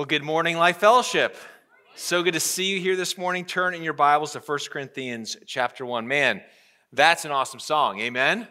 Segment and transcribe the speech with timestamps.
[0.00, 1.36] Well, good morning, Life Fellowship.
[1.94, 3.44] So good to see you here this morning.
[3.44, 6.08] Turn in your Bibles to 1 Corinthians chapter 1.
[6.08, 6.40] Man,
[6.90, 8.00] that's an awesome song.
[8.00, 8.48] Amen.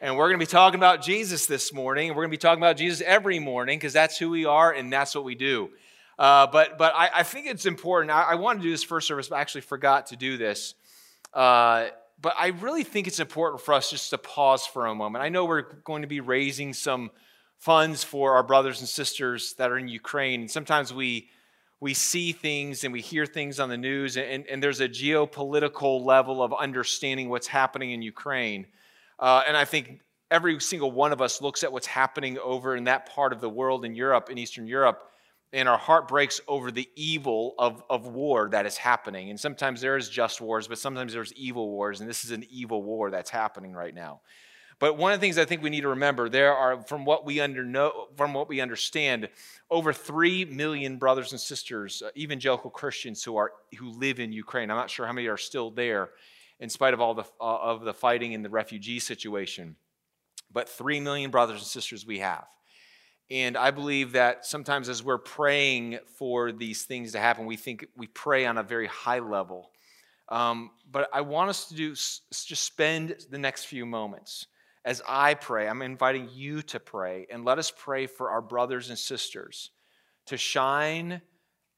[0.00, 2.08] And we're going to be talking about Jesus this morning.
[2.08, 4.92] We're going to be talking about Jesus every morning because that's who we are and
[4.92, 5.70] that's what we do.
[6.18, 8.10] Uh, but but I, I, think it's important.
[8.10, 10.74] I, I wanted to do this first service, but I actually forgot to do this.
[11.32, 11.86] Uh,
[12.20, 15.22] but I really think it's important for us just to pause for a moment.
[15.22, 17.12] I know we're going to be raising some
[17.60, 20.40] funds for our brothers and sisters that are in Ukraine.
[20.40, 21.28] And sometimes we
[21.82, 26.04] we see things and we hear things on the news, and, and there's a geopolitical
[26.04, 28.66] level of understanding what's happening in Ukraine.
[29.18, 32.84] Uh, and I think every single one of us looks at what's happening over in
[32.84, 35.10] that part of the world in Europe, in Eastern Europe,
[35.54, 39.30] and our heart breaks over the evil of, of war that is happening.
[39.30, 42.44] And sometimes there is just wars, but sometimes there's evil wars, and this is an
[42.50, 44.20] evil war that's happening right now.
[44.80, 47.26] But one of the things I think we need to remember, there are, from what
[47.26, 49.28] we under know, from what we understand,
[49.70, 54.70] over three million brothers and sisters, uh, evangelical Christians who are who live in Ukraine.
[54.70, 56.08] I'm not sure how many are still there,
[56.60, 59.76] in spite of all the uh, of the fighting and the refugee situation.
[60.50, 62.46] But three million brothers and sisters we have.
[63.30, 67.86] And I believe that sometimes as we're praying for these things to happen, we think
[67.96, 69.70] we pray on a very high level.
[70.30, 74.46] Um, but I want us to do just spend the next few moments
[74.84, 78.88] as I pray, I'm inviting you to pray, and let us pray for our brothers
[78.88, 79.70] and sisters
[80.26, 81.20] to shine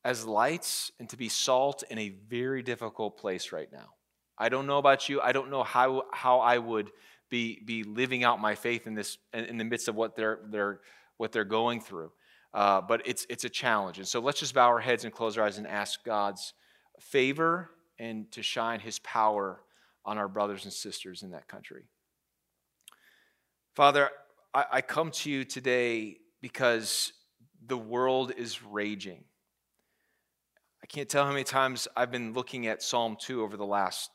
[0.05, 3.95] as lights and to be salt in a very difficult place right now.
[4.39, 5.21] I don't know about you.
[5.21, 6.91] I don't know how, how I would
[7.31, 10.81] be, be living out my faith in this in the midst of what they're, they're,
[11.17, 12.11] what they're going through.
[12.53, 13.99] Uh, but it's, it's a challenge.
[13.99, 16.53] And so let's just bow our heads and close our eyes and ask God's
[17.01, 19.61] favor and to shine his power
[20.05, 21.85] on our brothers and sisters in that country.
[23.75, 24.11] Father,
[24.53, 27.13] I, I come to you today because
[27.67, 29.25] the world is raging.
[30.83, 34.11] I can't tell how many times I've been looking at Psalm 2 over the last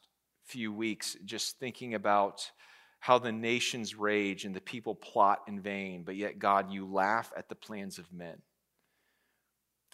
[0.45, 2.51] few weeks, just thinking about
[2.99, 7.31] how the nations rage and the people plot in vain, but yet, God, you laugh
[7.35, 8.41] at the plans of men.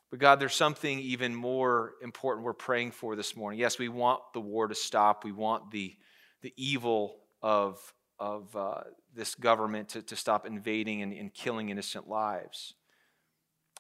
[0.09, 3.59] But God, there's something even more important we're praying for this morning.
[3.59, 5.23] Yes, we want the war to stop.
[5.23, 5.95] We want the,
[6.41, 7.79] the evil of,
[8.23, 8.81] of uh,
[9.13, 12.73] this government to, to stop invading and, and killing innocent lives.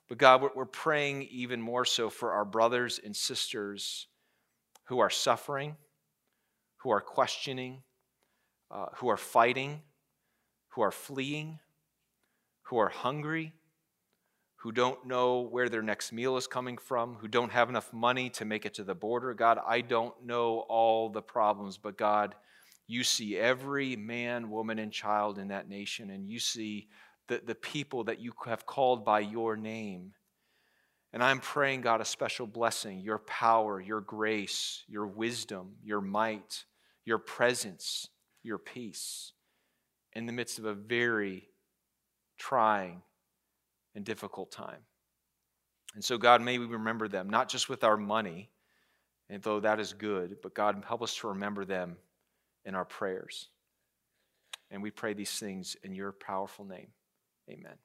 [0.09, 4.07] But God, we're, praying even more so for our brothers and sisters
[4.87, 5.77] who are suffering,
[6.77, 7.83] who are questioning,
[8.69, 9.81] uh, who are fighting,
[10.71, 11.59] who are fleeing,
[12.63, 13.53] who are hungry,
[14.57, 18.29] who don't know where their next meal is coming from, who don't have enough money
[18.31, 19.33] to make it to the border.
[19.33, 22.35] God, I don't know all the problems, but God,
[22.87, 26.87] you see every man, woman, and child in that nation, and you see
[27.27, 30.13] the, the people that you have called by your name.
[31.13, 36.65] And I'm praying, God, a special blessing, your power, your grace, your wisdom, your might,
[37.05, 38.09] your presence,
[38.41, 39.31] your peace
[40.13, 41.49] in the midst of a very
[42.37, 43.01] trying
[43.95, 44.81] and difficult time.
[45.95, 48.49] And so, God, may we remember them, not just with our money,
[49.29, 51.97] and though that is good, but God, help us to remember them
[52.65, 53.49] in our prayers.
[54.71, 56.87] And we pray these things in your powerful name.
[57.49, 57.75] Amen.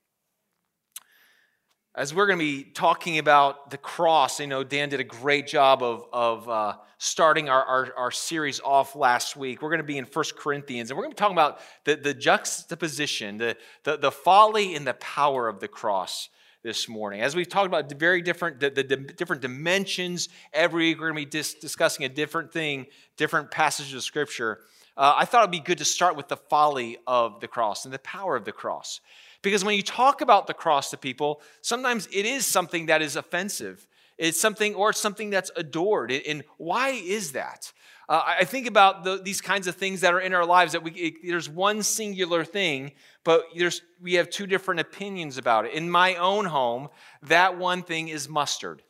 [1.95, 5.47] As we're going to be talking about the cross, you know, Dan did a great
[5.49, 9.61] job of, of uh, starting our, our, our, series off last week.
[9.61, 11.97] We're going to be in First Corinthians, and we're going to be talking about the,
[11.97, 16.29] the juxtaposition, the, the, the folly and the power of the cross
[16.69, 17.23] this morning.
[17.23, 21.11] As we've talked about the very different, the, the, the different dimensions, every week we're
[21.13, 24.61] going to be dis- discussing a different thing, different passages of Scripture.
[24.95, 27.95] Uh, I thought it'd be good to start with the folly of the cross and
[27.95, 29.01] the power of the cross.
[29.41, 33.17] Because when you talk about the cross to people, sometimes it is something that is
[33.17, 33.87] offensive.
[34.19, 36.13] It's something, or it's something that's adored.
[36.13, 37.73] And why is that?
[38.09, 40.83] Uh, I think about the, these kinds of things that are in our lives that
[40.83, 42.93] we, it, there's one singular thing,
[43.23, 45.75] but there's, we have two different opinions about it.
[45.75, 46.89] In my own home,
[47.23, 48.83] that one thing is mustard.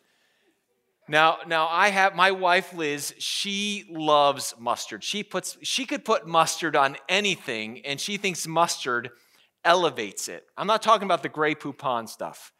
[1.08, 3.14] Now, now I have my wife Liz.
[3.18, 5.02] She loves mustard.
[5.02, 9.10] She puts she could put mustard on anything, and she thinks mustard
[9.64, 10.44] elevates it.
[10.56, 12.52] I'm not talking about the Grey Poupon stuff.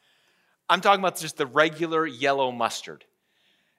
[0.71, 3.05] I'm talking about just the regular yellow mustard.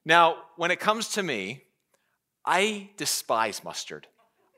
[0.06, 1.63] Now, when it comes to me,
[2.51, 4.07] I despise mustard.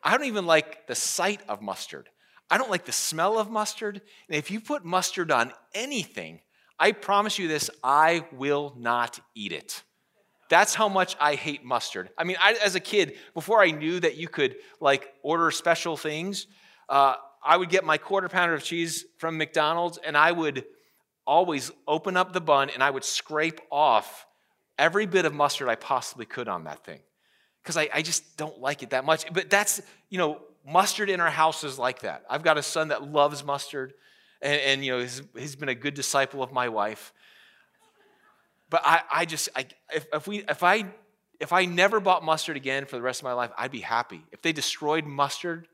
[0.02, 2.08] I don't even like the sight of mustard.
[2.50, 4.00] I don't like the smell of mustard.
[4.30, 6.40] And if you put mustard on anything,
[6.80, 9.84] I promise you this, I will not eat it.
[10.48, 12.12] That's how much I hate mustard.
[12.18, 15.98] I mean, I, as a kid, before I knew that you could like order special
[15.98, 16.48] things,
[16.88, 20.64] uh, I would get my quarter pounder of cheese from McDonald's and I would
[21.28, 24.26] always open up the bun and I would scrape off
[24.80, 27.02] every bit of mustard I possibly could on that thing
[27.62, 29.31] because I, I just don't like it that much.
[29.34, 32.24] But that's, you know, mustard in our house is like that.
[32.30, 33.94] I've got a son that loves mustard
[34.42, 37.13] and, and you know, he's, he's been a good disciple of my wife.
[38.69, 40.86] But I, I just, I, if, if, we, if, I,
[41.40, 44.24] if I never bought mustard again for the rest of my life, I'd be happy.
[44.31, 45.68] If they destroyed mustard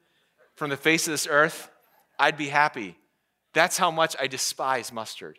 [0.55, 1.69] from the face of this earth,
[2.19, 2.97] I'd be happy.
[3.53, 5.37] That's how much I despise mustard.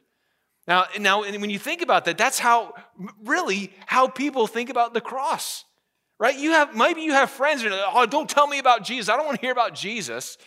[0.69, 2.75] Now, now when you think about that, that's how,
[3.25, 5.65] really, how people think about the cross,
[6.19, 6.37] right?
[6.37, 9.09] You have, maybe you have friends who are oh, don't tell me about Jesus.
[9.09, 10.39] I don't want to hear about Jesus.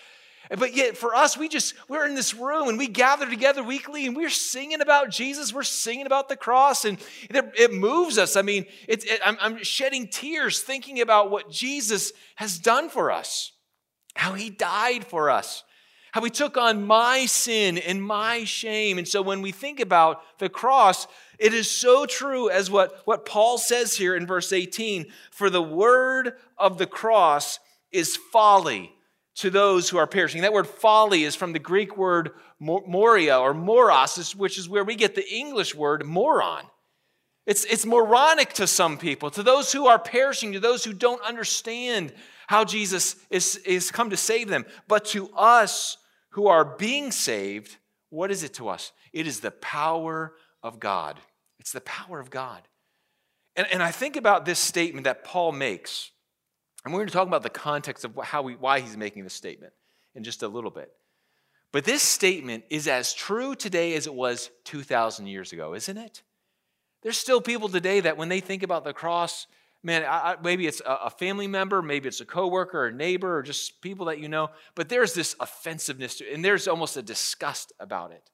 [0.49, 4.05] But yet, for us, we just, we're in this room and we gather together weekly
[4.05, 5.53] and we're singing about Jesus.
[5.53, 8.35] We're singing about the cross and it, it moves us.
[8.35, 13.11] I mean, it, it, I'm, I'm shedding tears thinking about what Jesus has done for
[13.11, 13.53] us,
[14.15, 15.63] how he died for us,
[16.11, 18.97] how he took on my sin and my shame.
[18.97, 21.07] And so when we think about the cross,
[21.39, 25.61] it is so true as what, what Paul says here in verse 18 for the
[25.61, 27.59] word of the cross
[27.91, 28.93] is folly
[29.35, 30.41] to those who are perishing.
[30.41, 34.95] That word folly is from the Greek word moria or moros, which is where we
[34.95, 36.65] get the English word moron.
[37.47, 41.23] It's, it's moronic to some people, to those who are perishing, to those who don't
[41.23, 42.13] understand
[42.51, 44.65] how Jesus is, is come to save them.
[44.87, 45.97] But to us
[46.31, 47.77] who are being saved,
[48.09, 48.91] what is it to us?
[49.13, 51.19] It is the power of God.
[51.59, 52.61] It's the power of God.
[53.55, 56.11] And, and I think about this statement that Paul makes
[56.83, 59.33] and we're going to talk about the context of how we, why he's making this
[59.33, 59.73] statement
[60.15, 60.91] in just a little bit.
[61.71, 66.23] But this statement is as true today as it was 2,000 years ago, isn't it?
[67.03, 69.47] There's still people today that when they think about the cross,
[69.83, 73.37] man, I, maybe it's a, a family member, maybe it's a coworker or a neighbor
[73.37, 76.97] or just people that you know, but there's this offensiveness to it, and there's almost
[76.97, 78.29] a disgust about it.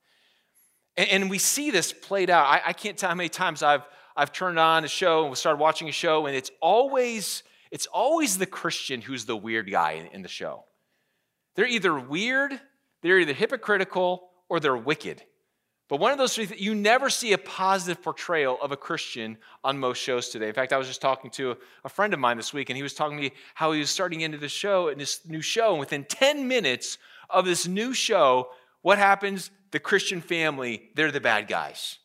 [0.98, 2.46] And, and we see this played out.
[2.46, 3.84] I, I can't tell how many times I've,
[4.16, 8.38] I've turned on a show and started watching a show, and it's always it's always
[8.38, 10.64] the Christian who's the weird guy in, in the show.
[11.56, 12.60] They're either weird,
[13.02, 15.22] they're either hypocritical, or they're wicked.
[15.89, 19.78] But one of those three, you never see a positive portrayal of a Christian on
[19.78, 20.50] most shows today.
[20.50, 21.56] In fact, I was just talking to
[21.86, 23.89] a friend of mine this week, and he was talking to me how he was
[23.89, 26.98] starting into the show, in this new show, and within 10 minutes
[27.30, 28.50] of this new show,
[28.81, 29.50] what happens?
[29.72, 32.00] The Christian family, they're the bad guys.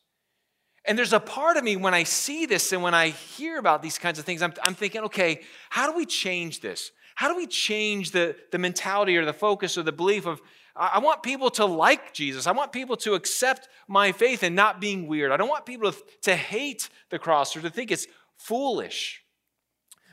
[0.84, 3.82] And there's a part of me when I see this and when I hear about
[3.82, 6.90] these kinds of things, I'm, I'm thinking, okay, how do we change this?
[7.14, 10.40] How do we change the, the mentality or the focus or the belief of,
[10.74, 12.46] I want people to like Jesus.
[12.46, 15.30] I want people to accept my faith and not being weird.
[15.30, 19.22] I don't want people to, to hate the cross or to think it's foolish.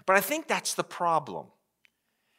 [0.05, 1.47] But I think that's the problem.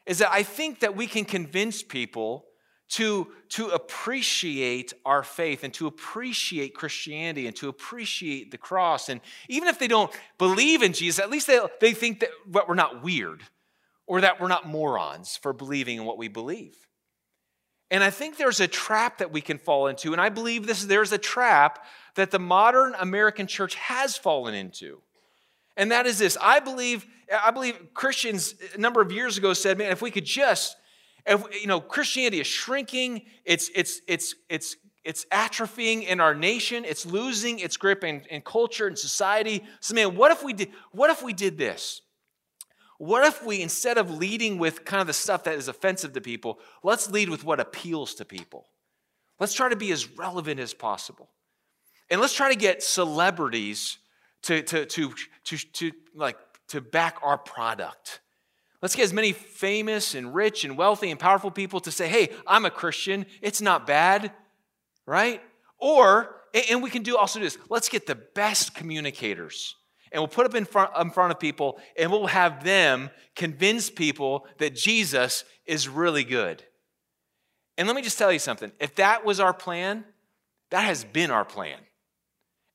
[0.07, 2.47] Is that I think that we can convince people
[2.91, 9.09] to, to appreciate our faith and to appreciate Christianity and to appreciate the cross.
[9.09, 12.31] And even if they don't believe in Jesus, at least they, they think that
[12.69, 13.45] we're not weird
[14.07, 16.77] or that we're not morons for believing in what we believe.
[17.91, 20.85] And I think there's a trap that we can fall into, and I believe this
[20.85, 21.85] there's a trap
[22.15, 25.01] that the modern American church has fallen into.
[25.77, 26.37] And that is this.
[26.41, 27.07] I believe,
[27.43, 30.77] I believe Christians a number of years ago said, man, if we could just
[31.27, 36.85] if, you know, Christianity is shrinking, it's, it's, it's, it's, it's atrophying in our nation,
[36.85, 39.65] it's losing its grip in, in culture and society.
[39.81, 42.03] So, man, what if we did, what if we did this?
[43.01, 46.21] What if we, instead of leading with kind of the stuff that is offensive to
[46.21, 48.67] people, let's lead with what appeals to people?
[49.39, 51.31] Let's try to be as relevant as possible.
[52.11, 53.97] And let's try to get celebrities
[54.43, 55.15] to, to, to,
[55.45, 56.37] to, to like,
[56.69, 58.21] to back our product
[58.83, 62.31] Let's get as many famous and rich and wealthy and powerful people to say, hey,
[62.47, 63.27] I'm a Christian.
[63.43, 64.33] It's not bad,
[65.07, 65.43] right?
[65.79, 66.37] Or,
[66.71, 69.77] and we can do also this, let's get the best communicators
[70.13, 73.91] and we'll put up in front, in front of people and we'll have them convince
[73.91, 76.65] people that Jesus is really good.
[77.79, 80.05] And let me just tell you something if that was our plan,
[80.71, 81.79] that has been our plan.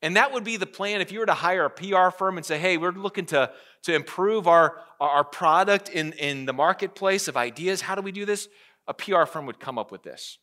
[0.01, 2.45] And that would be the plan if you were to hire a PR firm and
[2.45, 3.51] say, hey, we're looking to,
[3.83, 7.81] to improve our, our product in, in the marketplace of ideas.
[7.81, 8.47] How do we do this?
[8.87, 10.37] A PR firm would come up with this.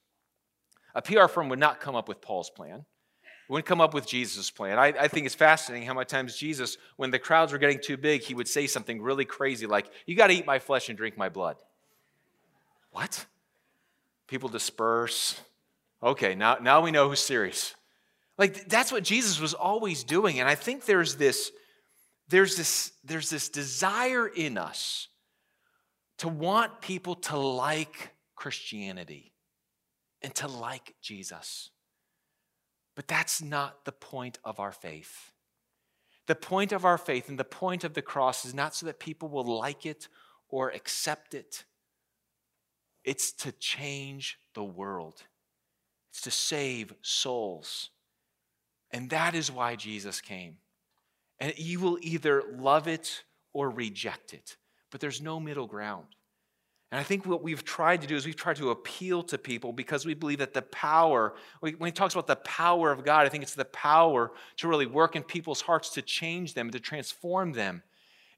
[0.95, 2.87] A PR firm would not come up with Paul's plan.
[3.49, 4.79] Wouldn't come up with Jesus' plan.
[4.79, 7.97] I, I think it's fascinating how many times Jesus, when the crowds were getting too
[7.97, 10.97] big, he would say something really crazy like, You got to eat my flesh and
[10.97, 11.57] drink my blood.
[12.93, 13.27] What?
[14.27, 15.41] People disperse.
[16.03, 17.75] Okay, now, now we know who's serious.
[18.39, 20.41] Like that's what Jesus was always doing.
[20.41, 21.53] And I think there's this,
[22.29, 25.09] there's this, there's this desire in us
[26.19, 29.33] to want people to like Christianity
[30.23, 31.71] and to like Jesus.
[32.95, 35.33] But that's not the point of our faith.
[36.27, 38.99] The point of our faith and the point of the cross is not so that
[38.99, 40.09] people will like it
[40.49, 41.65] or accept it.
[43.05, 45.23] It's to change the world.
[46.11, 47.91] It's to save souls.
[48.91, 50.59] And that is why Jesus came.
[51.41, 54.57] And you will either love it or reject it,
[54.91, 56.07] but there's no middle ground.
[56.93, 59.73] And I think what we've tried to do is we've tried to appeal to people
[59.73, 63.31] because we believe that the power, when he talks about the power of God, I
[63.31, 67.53] think it's the power to really work in people's hearts to change them, to transform
[67.53, 67.83] them.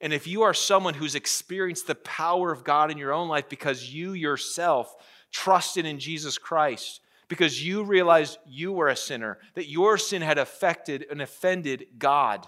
[0.01, 3.49] And if you are someone who's experienced the power of God in your own life
[3.49, 4.95] because you yourself
[5.33, 10.39] trusted in Jesus Christ, because you realized you were a sinner, that your sin had
[10.39, 12.47] affected and offended God,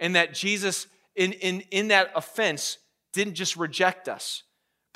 [0.00, 2.78] and that Jesus, in, in, in that offense,
[3.12, 4.44] didn't just reject us,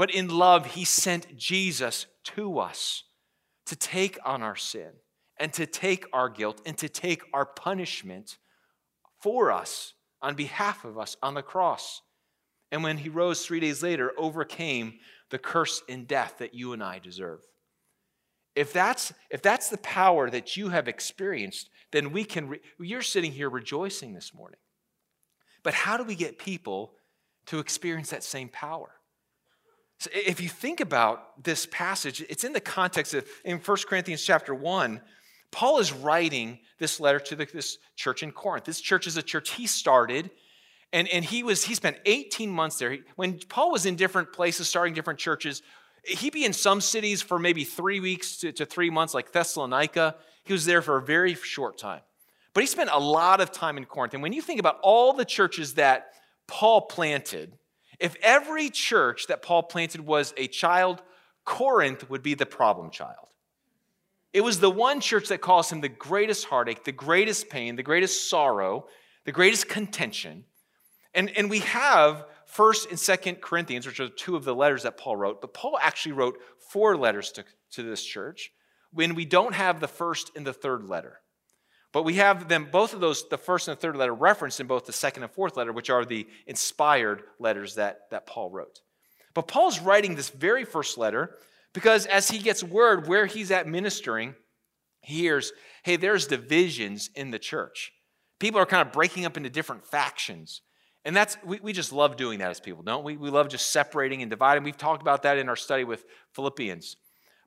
[0.01, 3.05] but in love, he sent Jesus to us
[3.67, 4.93] to take on our sin
[5.37, 8.39] and to take our guilt and to take our punishment
[9.21, 9.93] for us
[10.23, 12.01] on behalf of us on the cross.
[12.73, 16.83] And when he rose three days later, overcame the curse and death that you and
[16.83, 17.41] I deserve.
[18.57, 23.03] If that's, if that's the power that you have experienced, then we can, re- you're
[23.03, 24.61] sitting here rejoicing this morning.
[25.63, 26.95] But how do we get people
[27.49, 28.93] to experience that same power?
[30.01, 34.25] So if you think about this passage, it's in the context of in 1 Corinthians
[34.25, 34.99] chapter 1,
[35.51, 38.65] Paul is writing this letter to the, this church in Corinth.
[38.65, 40.31] This church is a church he started,
[40.91, 42.97] and, and he was he spent 18 months there.
[43.17, 45.61] When Paul was in different places, starting different churches,
[46.05, 50.17] he'd be in some cities for maybe three weeks to, to three months, like Thessalonica.
[50.45, 52.01] He was there for a very short time.
[52.55, 54.15] But he spent a lot of time in Corinth.
[54.15, 56.15] And when you think about all the churches that
[56.47, 57.53] Paul planted,
[58.01, 61.03] if every church that Paul planted was a child,
[61.45, 63.29] Corinth would be the problem child.
[64.33, 67.83] It was the one church that caused him the greatest heartache, the greatest pain, the
[67.83, 68.87] greatest sorrow,
[69.25, 70.45] the greatest contention.
[71.15, 74.97] And, and we have 1st and 2nd Corinthians, which are two of the letters that
[74.97, 78.53] Paul wrote, but Paul actually wrote four letters to, to this church
[78.93, 81.21] when we don't have the first and the third letter.
[81.93, 84.67] But we have them, both of those, the first and the third letter, referenced in
[84.67, 88.81] both the second and fourth letter, which are the inspired letters that, that Paul wrote.
[89.35, 91.37] But Paul's writing this very first letter
[91.73, 94.35] because as he gets word where he's at ministering,
[95.03, 95.53] he hears,
[95.85, 97.93] hey, there's divisions in the church.
[98.39, 100.63] People are kind of breaking up into different factions.
[101.05, 103.17] And that's, we, we just love doing that as people, don't we?
[103.17, 104.65] We love just separating and dividing.
[104.65, 106.05] We've talked about that in our study with
[106.35, 106.97] Philippians.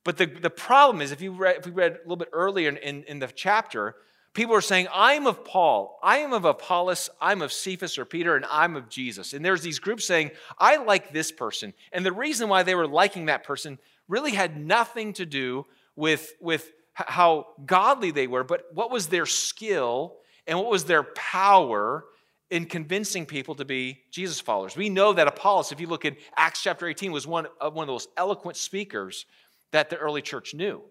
[0.04, 2.70] But the, the problem is, if, you read, if we read a little bit earlier
[2.70, 3.96] in, in, in the chapter,
[4.34, 8.36] People are saying, I'm of Paul, I am of Apollos, I'm of Cephas or Peter,
[8.36, 9.34] and I'm of Jesus.
[9.34, 11.74] And there's these groups saying, I like this person.
[11.92, 16.34] And the reason why they were liking that person really had nothing to do with,
[16.42, 20.16] with how godly they were, but what was their skill
[20.48, 22.06] and what was their power
[22.50, 24.76] in convincing people to be Jesus followers.
[24.76, 27.84] We know that Apollos, if you look at Acts chapter 18, was one of one
[27.84, 29.26] of those eloquent speakers
[29.72, 30.82] that the early church knew.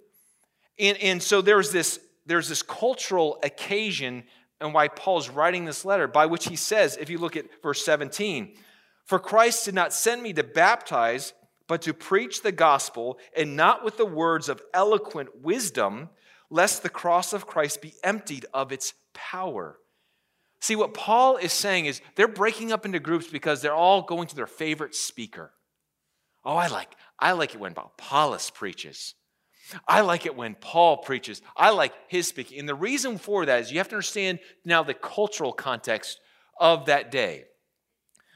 [0.79, 4.25] And, and so there was this there's this cultural occasion
[4.61, 7.85] and why Paul's writing this letter, by which he says, if you look at verse
[7.85, 8.55] 17,
[9.05, 11.33] For Christ did not send me to baptize,
[11.67, 16.11] but to preach the gospel, and not with the words of eloquent wisdom,
[16.49, 19.79] lest the cross of Christ be emptied of its power.
[20.61, 24.29] See, what Paul is saying is they're breaking up into groups because they're all going
[24.29, 25.50] to their favorite speaker.
[26.45, 29.14] Oh, I like, I like it when Apollos preaches.
[29.87, 31.40] I like it when Paul preaches.
[31.57, 32.59] I like his speaking.
[32.59, 36.21] And the reason for that is you have to understand now the cultural context
[36.59, 37.45] of that day.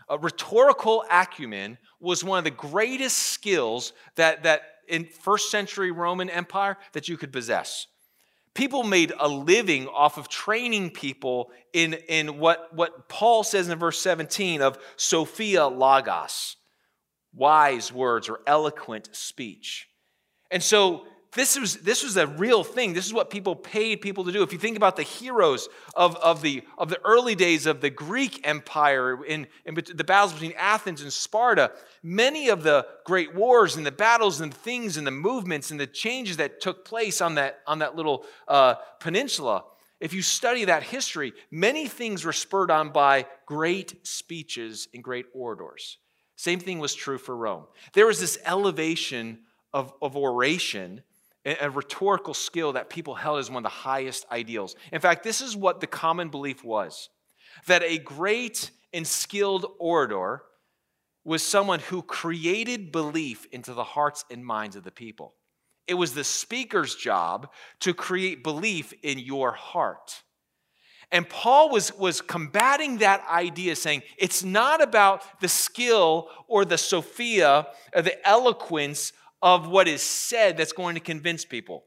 [0.09, 6.30] A rhetorical acumen was one of the greatest skills that, that in first century Roman
[6.30, 7.87] Empire that you could possess.
[8.54, 13.78] People made a living off of training people in, in what, what Paul says in
[13.78, 16.56] verse 17 of Sophia Logos,
[17.35, 19.88] wise words or eloquent speech.
[20.50, 21.04] And so
[21.37, 22.95] this was, this was a real thing.
[22.95, 24.43] This is what people paid people to do.
[24.43, 27.90] If you think about the heroes of, of, the, of the early days of the
[27.90, 33.76] Greek Empire, in, in the battles between Athens and Sparta, many of the great wars
[33.76, 37.35] and the battles and things and the movements and the changes that took place on
[37.37, 39.64] that, on that little uh, peninsula,
[40.00, 45.26] if you study that history, many things were spurred on by great speeches and great
[45.35, 45.99] orators.
[46.37, 47.64] Same thing was true for Rome.
[47.93, 49.40] There was this elevation
[49.73, 51.02] of, of oration
[51.47, 54.75] a rhetorical skill that people held as one of the highest ideals.
[54.93, 57.09] In fact, this is what the common belief was
[57.67, 60.43] that a great and skilled orator
[61.25, 65.35] was someone who created belief into the hearts and minds of the people.
[65.87, 67.50] It was the speaker's job
[67.81, 70.23] to create belief in your heart.
[71.12, 76.79] And Paul was, was combating that idea, saying it's not about the skill or the
[76.79, 79.12] Sophia or the eloquence
[79.43, 81.85] of what is said that's going to convince people.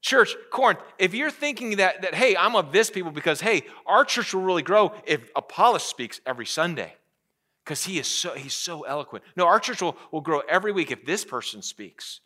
[0.00, 4.04] Church, Corinth, if you're thinking that, that, hey, I'm of this people because, hey, our
[4.04, 6.94] church will really grow if Apollos speaks every Sunday
[7.64, 9.24] because he is so, he's so eloquent.
[9.36, 12.20] No, our church will, will grow every week if this person speaks.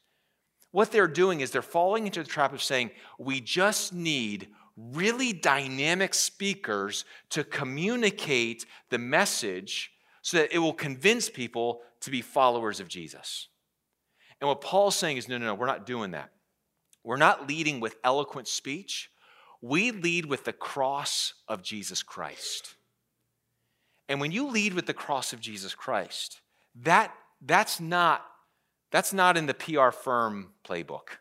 [0.71, 5.33] What they're doing is they're falling into the trap of saying, we just need really
[5.33, 9.92] dynamic speakers to communicate the message
[10.23, 13.49] so that it will convince people to be followers of Jesus.
[14.42, 16.32] And what Paul's saying is no, no, no, we're not doing that.
[17.04, 19.08] We're not leading with eloquent speech.
[19.61, 22.75] We lead with the cross of Jesus Christ.
[24.08, 26.40] And when you lead with the cross of Jesus Christ,
[26.82, 28.26] that, that's, not,
[28.90, 31.18] that's not in the PR firm playbook.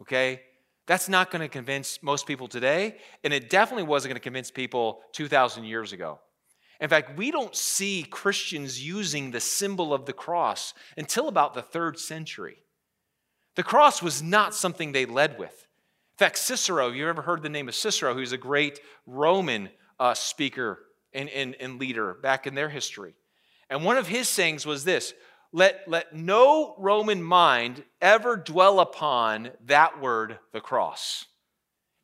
[0.00, 0.40] Okay?
[0.86, 2.94] That's not going to convince most people today,
[3.24, 6.20] and it definitely wasn't going to convince people 2,000 years ago.
[6.80, 11.62] In fact, we don't see Christians using the symbol of the cross until about the
[11.62, 12.56] third century.
[13.54, 15.66] The cross was not something they led with.
[16.14, 20.14] In fact, Cicero, you ever heard the name of Cicero, who's a great Roman uh,
[20.14, 20.80] speaker
[21.12, 23.14] and, and, and leader back in their history.
[23.70, 25.14] And one of his sayings was this
[25.52, 31.26] let, let no Roman mind ever dwell upon that word, the cross.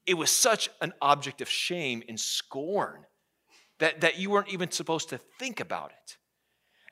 [0.07, 3.05] It was such an object of shame and scorn
[3.81, 6.17] that, that you weren't even supposed to think about it.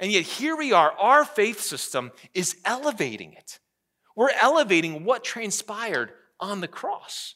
[0.00, 3.59] And yet, here we are, our faith system is elevating it.
[4.14, 7.35] We're elevating what transpired on the cross.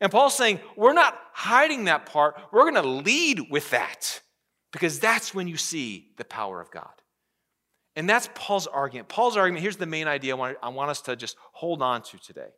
[0.00, 4.20] And Paul's saying, we're not hiding that part, we're going to lead with that
[4.72, 6.88] because that's when you see the power of God.
[7.96, 9.08] And that's Paul's argument.
[9.08, 12.02] Paul's argument here's the main idea I want, I want us to just hold on
[12.02, 12.48] to today.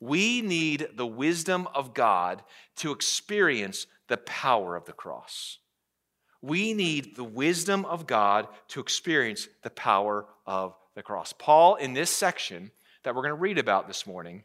[0.00, 2.42] We need the wisdom of God
[2.76, 5.58] to experience the power of the cross.
[6.44, 11.32] We need the wisdom of God to experience the power of the cross.
[11.32, 12.70] Paul, in this section,
[13.02, 14.42] that we're going to read about this morning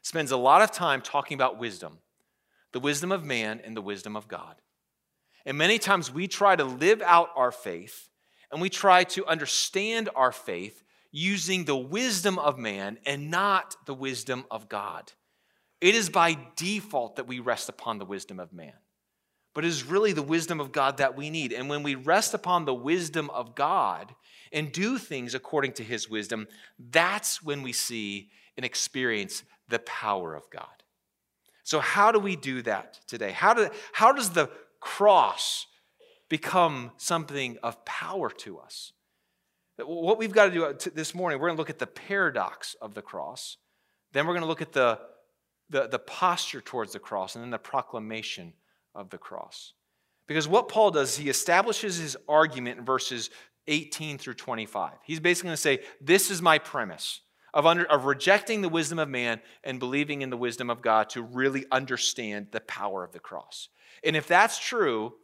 [0.00, 1.98] spends a lot of time talking about wisdom
[2.72, 4.56] the wisdom of man and the wisdom of God.
[5.44, 8.08] And many times we try to live out our faith
[8.50, 13.92] and we try to understand our faith using the wisdom of man and not the
[13.92, 15.12] wisdom of God.
[15.82, 18.72] It is by default that we rest upon the wisdom of man,
[19.54, 21.52] but it is really the wisdom of God that we need.
[21.52, 24.14] And when we rest upon the wisdom of God,
[24.52, 26.46] and do things according to his wisdom,
[26.78, 30.66] that's when we see and experience the power of God.
[31.64, 33.30] So, how do we do that today?
[33.30, 35.66] How, do, how does the cross
[36.28, 38.92] become something of power to us?
[39.78, 42.74] What we've got to do uh, this morning, we're going to look at the paradox
[42.82, 43.56] of the cross.
[44.12, 44.98] Then we're going to look at the,
[45.70, 48.52] the, the posture towards the cross and then the proclamation
[48.94, 49.72] of the cross.
[50.26, 53.30] Because what Paul does, he establishes his argument in verses
[53.66, 54.92] 18 through 25.
[55.04, 57.20] He's basically going to say, This is my premise
[57.54, 61.10] of, under, of rejecting the wisdom of man and believing in the wisdom of God
[61.10, 63.68] to really understand the power of the cross.
[64.04, 65.14] And if that's true,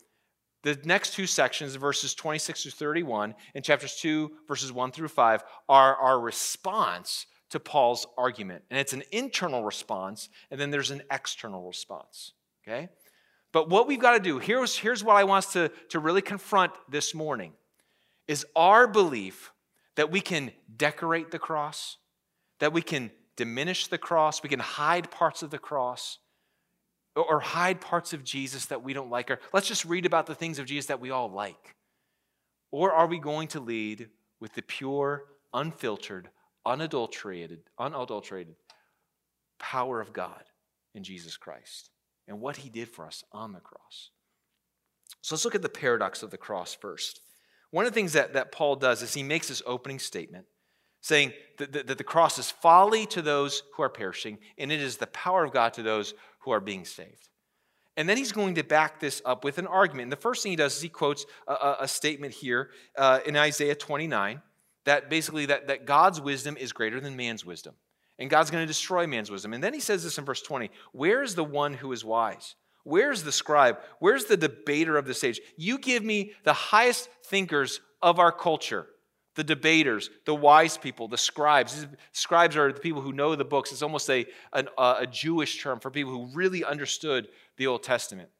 [0.62, 5.44] the next two sections, verses 26 through 31, and chapters 2, verses 1 through 5,
[5.68, 8.64] are our response to Paul's argument.
[8.70, 12.33] And it's an internal response, and then there's an external response.
[12.62, 12.88] Okay?
[13.52, 16.22] But what we've got to do, here's, here's what I want us to, to really
[16.22, 17.52] confront this morning
[18.26, 19.52] is our belief
[19.96, 21.96] that we can decorate the cross,
[22.61, 26.18] that we can diminish the cross, we can hide parts of the cross,
[27.16, 30.34] or hide parts of Jesus that we don't like, or let's just read about the
[30.34, 31.74] things of Jesus that we all like.
[32.70, 36.28] Or are we going to lead with the pure, unfiltered,
[36.66, 38.54] unadulterated, unadulterated
[39.58, 40.44] power of God
[40.94, 41.90] in Jesus Christ
[42.29, 44.11] and what he did for us on the cross?
[45.21, 47.21] So let's look at the paradox of the cross first.
[47.71, 50.47] One of the things that, that Paul does is he makes this opening statement
[51.01, 54.81] saying that, that, that the cross is folly to those who are perishing, and it
[54.81, 57.29] is the power of God to those who are being saved.
[57.97, 60.05] And then he's going to back this up with an argument.
[60.05, 63.37] And the first thing he does is he quotes a, a statement here uh, in
[63.37, 64.41] Isaiah 29
[64.85, 67.75] that basically that, that God's wisdom is greater than man's wisdom.
[68.18, 69.52] And God's going to destroy man's wisdom.
[69.52, 72.54] And then he says this in verse 20 Where is the one who is wise?
[72.85, 73.78] Where's the scribe?
[73.98, 75.40] Where's the debater of this age?
[75.57, 78.87] You give me the highest thinkers of our culture
[79.38, 81.87] the debaters, the wise people, the scribes.
[82.11, 83.70] Scribes are the people who know the books.
[83.70, 88.31] It's almost a, an, a Jewish term for people who really understood the Old Testament.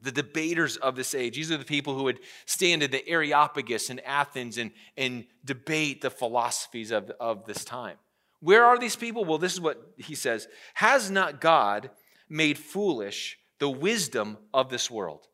[0.00, 1.34] The debaters of this age.
[1.34, 6.02] These are the people who would stand in the Areopagus in Athens and, and debate
[6.02, 7.96] the philosophies of, of this time.
[8.40, 9.24] Where are these people?
[9.24, 11.90] Well, this is what he says Has not God
[12.28, 15.26] made foolish the wisdom of this world?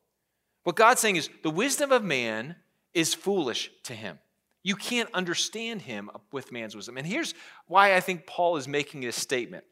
[0.63, 2.57] What God's saying is the wisdom of man
[2.95, 4.19] is foolish to him.
[4.63, 6.97] You can't understand him with man's wisdom.
[6.97, 7.35] And here's
[7.67, 9.65] why I think Paul is making this statement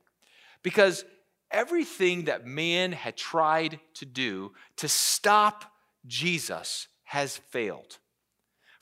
[0.62, 1.04] because
[1.50, 5.64] everything that man had tried to do to stop
[6.06, 7.98] Jesus has failed.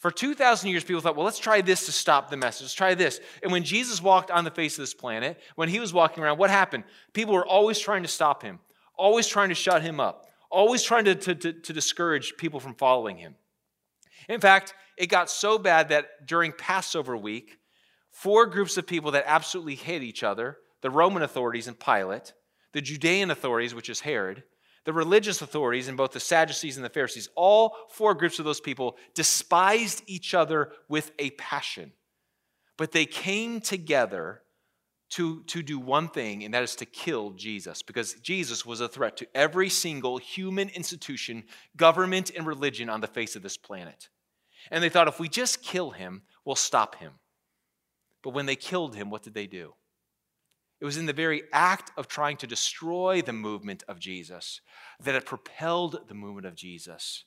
[0.01, 2.63] For 2,000 years, people thought, well, let's try this to stop the message.
[2.63, 3.21] Let's try this.
[3.43, 6.39] And when Jesus walked on the face of this planet, when he was walking around,
[6.39, 6.85] what happened?
[7.13, 8.61] People were always trying to stop him,
[8.97, 12.75] always trying to shut him up, always trying to, to, to, to discourage people from
[12.75, 13.35] following him.
[14.27, 17.59] In fact, it got so bad that during Passover week,
[18.11, 22.33] four groups of people that absolutely hate each other the Roman authorities and Pilate,
[22.73, 24.45] the Judean authorities, which is Herod,
[24.85, 28.61] the religious authorities and both the Sadducees and the Pharisees, all four groups of those
[28.61, 31.93] people despised each other with a passion.
[32.77, 34.43] But they came together
[35.11, 38.89] to, to do one thing, and that is to kill Jesus, because Jesus was a
[38.89, 41.45] threat to every single human institution,
[41.77, 44.09] government, and religion on the face of this planet.
[44.71, 47.15] And they thought if we just kill him, we'll stop him.
[48.23, 49.75] But when they killed him, what did they do?
[50.81, 54.61] It was in the very act of trying to destroy the movement of Jesus
[55.03, 57.25] that it propelled the movement of Jesus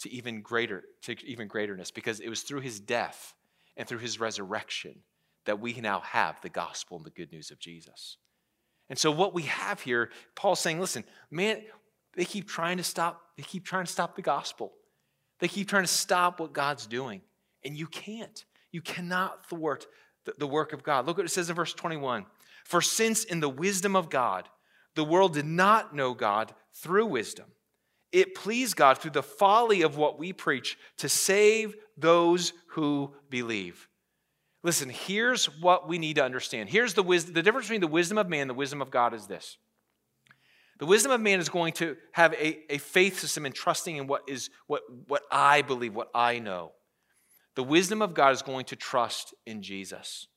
[0.00, 3.34] to even greater to even greaterness because it was through his death
[3.76, 4.96] and through his resurrection
[5.44, 8.16] that we now have the gospel and the good news of Jesus.
[8.88, 11.62] And so what we have here, Paul's saying, listen, man,
[12.14, 14.72] they keep trying to stop, they keep trying to stop the gospel.
[15.38, 17.20] They keep trying to stop what God's doing.
[17.64, 18.44] And you can't.
[18.72, 19.86] You cannot thwart
[20.38, 21.06] the, work of God.
[21.06, 22.26] Look what it says in verse 21.
[22.64, 24.48] For since in the wisdom of God,
[24.94, 27.46] the world did not know God through wisdom,
[28.12, 33.88] it pleased God through the folly of what we preach to save those who believe.
[34.62, 36.68] Listen, here's what we need to understand.
[36.68, 39.14] Here's the wisdom, the difference between the wisdom of man and the wisdom of God
[39.14, 39.58] is this.
[40.78, 44.06] The wisdom of man is going to have a, a faith system and trusting in
[44.06, 46.72] what is what, what I believe, what I know.
[47.56, 50.28] The wisdom of God is going to trust in Jesus.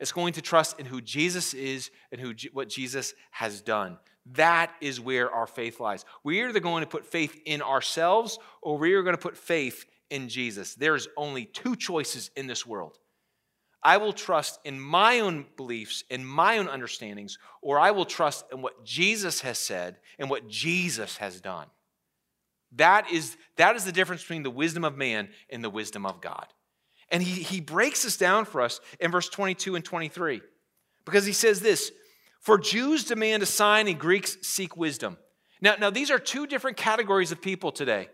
[0.00, 3.98] It's going to trust in who Jesus is and who, what Jesus has done.
[4.32, 6.04] That is where our faith lies.
[6.22, 9.86] We're either going to put faith in ourselves or we are going to put faith
[10.08, 10.74] in Jesus.
[10.74, 12.98] There's only two choices in this world.
[13.82, 18.44] I will trust in my own beliefs, in my own understandings, or I will trust
[18.52, 21.66] in what Jesus has said and what Jesus has done.
[22.72, 26.20] That is, that is the difference between the wisdom of man and the wisdom of
[26.20, 26.46] God.
[27.10, 30.42] And he, he breaks this down for us in verse 22 and 23
[31.04, 31.90] because he says this
[32.40, 35.16] For Jews demand a sign and Greeks seek wisdom.
[35.60, 38.08] Now, now these are two different categories of people today.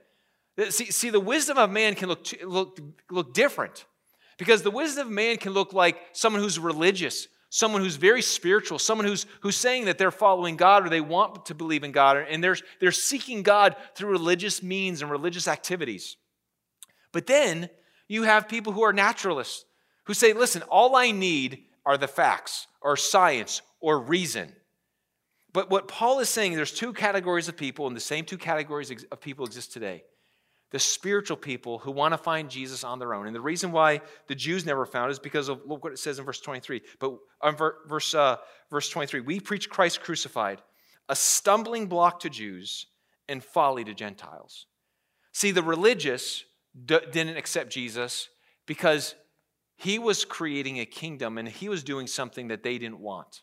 [0.70, 2.78] See, see the wisdom of man can look, look,
[3.10, 3.84] look different
[4.38, 8.78] because the wisdom of man can look like someone who's religious, someone who's very spiritual,
[8.78, 12.24] someone who's, who's saying that they're following God or they want to believe in God,
[12.28, 16.16] and they're, they're seeking God through religious means and religious activities.
[17.12, 17.68] But then
[18.08, 19.64] you have people who are naturalists
[20.04, 24.52] who say, listen, all I need are the facts or science or reason.
[25.52, 28.90] But what Paul is saying, there's two categories of people, and the same two categories
[28.90, 30.02] of people exist today.
[30.72, 33.26] The spiritual people who want to find Jesus on their own.
[33.26, 36.18] And the reason why the Jews never found is because of look what it says
[36.18, 36.82] in verse 23.
[36.98, 38.38] But um, verse, uh,
[38.70, 40.60] verse 23, we preach Christ crucified,
[41.08, 42.86] a stumbling block to Jews
[43.28, 44.66] and folly to Gentiles.
[45.32, 46.44] See, the religious
[46.84, 48.28] d- didn't accept Jesus
[48.66, 49.14] because
[49.76, 53.42] he was creating a kingdom and he was doing something that they didn't want.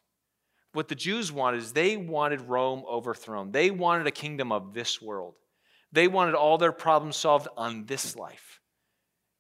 [0.74, 3.52] What the Jews wanted is they wanted Rome overthrown.
[3.52, 5.36] They wanted a kingdom of this world.
[5.91, 8.62] They wanted all their problems solved on this life.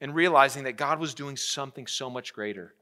[0.01, 2.73] And realizing that God was doing something so much greater.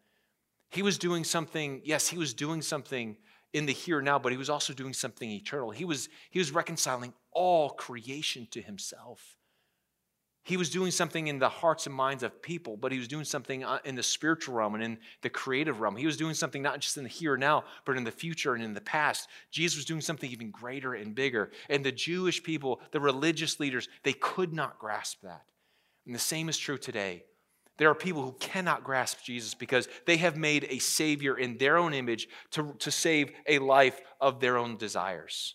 [0.72, 3.18] He was doing something, yes, he was doing something
[3.54, 5.72] in the here and now, but he was also doing something eternal.
[5.72, 9.36] He was, he was reconciling all creation to himself.
[10.50, 13.24] He was doing something in the hearts and minds of people, but he was doing
[13.24, 15.96] something uh, in the spiritual realm and in the creative realm.
[15.96, 18.56] He was doing something not just in the here and now, but in the future
[18.56, 19.30] and in the past.
[19.52, 21.52] Jesus was doing something even greater and bigger.
[21.70, 25.44] And the Jewish people, the religious leaders, they could not grasp that.
[26.08, 27.26] And the same is true today.
[27.78, 31.78] There are people who cannot grasp Jesus because they have made a Savior in their
[31.78, 35.54] own image to, to save a life of their own desires.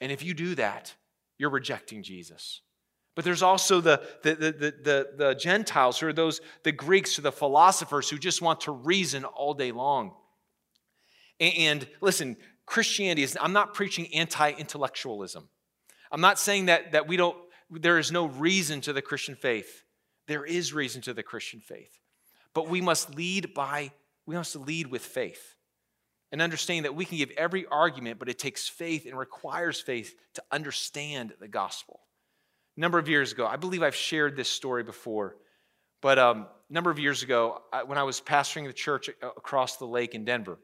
[0.00, 0.96] And if you do that,
[1.38, 2.62] you're rejecting Jesus.
[3.16, 7.22] But there's also the, the, the, the, the, Gentiles, who are those, the Greeks, or
[7.22, 10.12] the philosophers who just want to reason all day long.
[11.40, 15.48] And, listen, Christianity is, I'm not preaching anti intellectualism.
[16.12, 17.36] I'm not saying that, that we don't,
[17.70, 19.82] there is no reason to the Christian faith.
[20.28, 21.98] There is reason to the Christian faith.
[22.52, 23.92] But we must lead by
[24.26, 25.54] we to lead with faith
[26.32, 30.14] and understanding that we can give every argument, but it takes faith and requires faith
[30.34, 32.00] to understand the gospel.
[32.76, 35.36] A number of years ago, I believe I've shared this story before,
[36.02, 39.76] but um, a number of years ago, I, when I was pastoring the church across
[39.76, 40.58] the lake in Denver,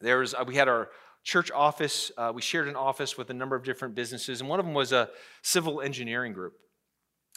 [0.00, 0.90] there was uh, we had our
[1.24, 2.10] church office.
[2.16, 4.74] Uh, we shared an office with a number of different businesses, and one of them
[4.74, 5.10] was a
[5.42, 6.54] civil engineering group.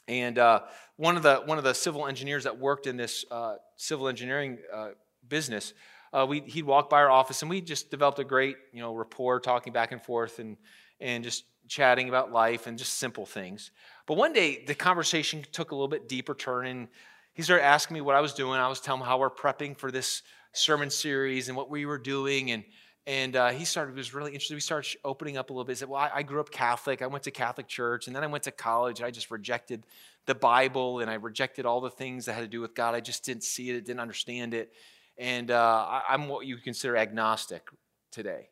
[0.08, 0.62] And uh,
[0.96, 4.60] one of the one of the civil engineers that worked in this uh, civil engineering
[4.74, 4.90] uh,
[5.28, 5.74] business
[6.12, 8.94] uh, we, he'd walk by our office and we just developed a great you know
[8.94, 10.58] rapport talking back and forth and,
[11.00, 13.72] and just chatting about life and just simple things.
[14.08, 16.88] But one day the conversation took a little bit deeper turn and
[17.34, 18.60] he started asking me what i was doing.
[18.60, 21.98] I was telling him how we're prepping for this sermon series and what we were
[21.98, 22.64] doing and
[23.08, 24.54] and uh, he started was really interested.
[24.54, 25.74] We started opening up a little bit.
[25.74, 27.02] He said well I, I grew up catholic.
[27.02, 29.86] I went to catholic church and then i went to college and i just rejected
[30.26, 32.96] the bible and i rejected all the things that had to do with god.
[32.96, 34.74] I just didn't see it didn't understand it.
[35.20, 37.68] And uh, I, am what you consider agnostic
[38.10, 38.48] today.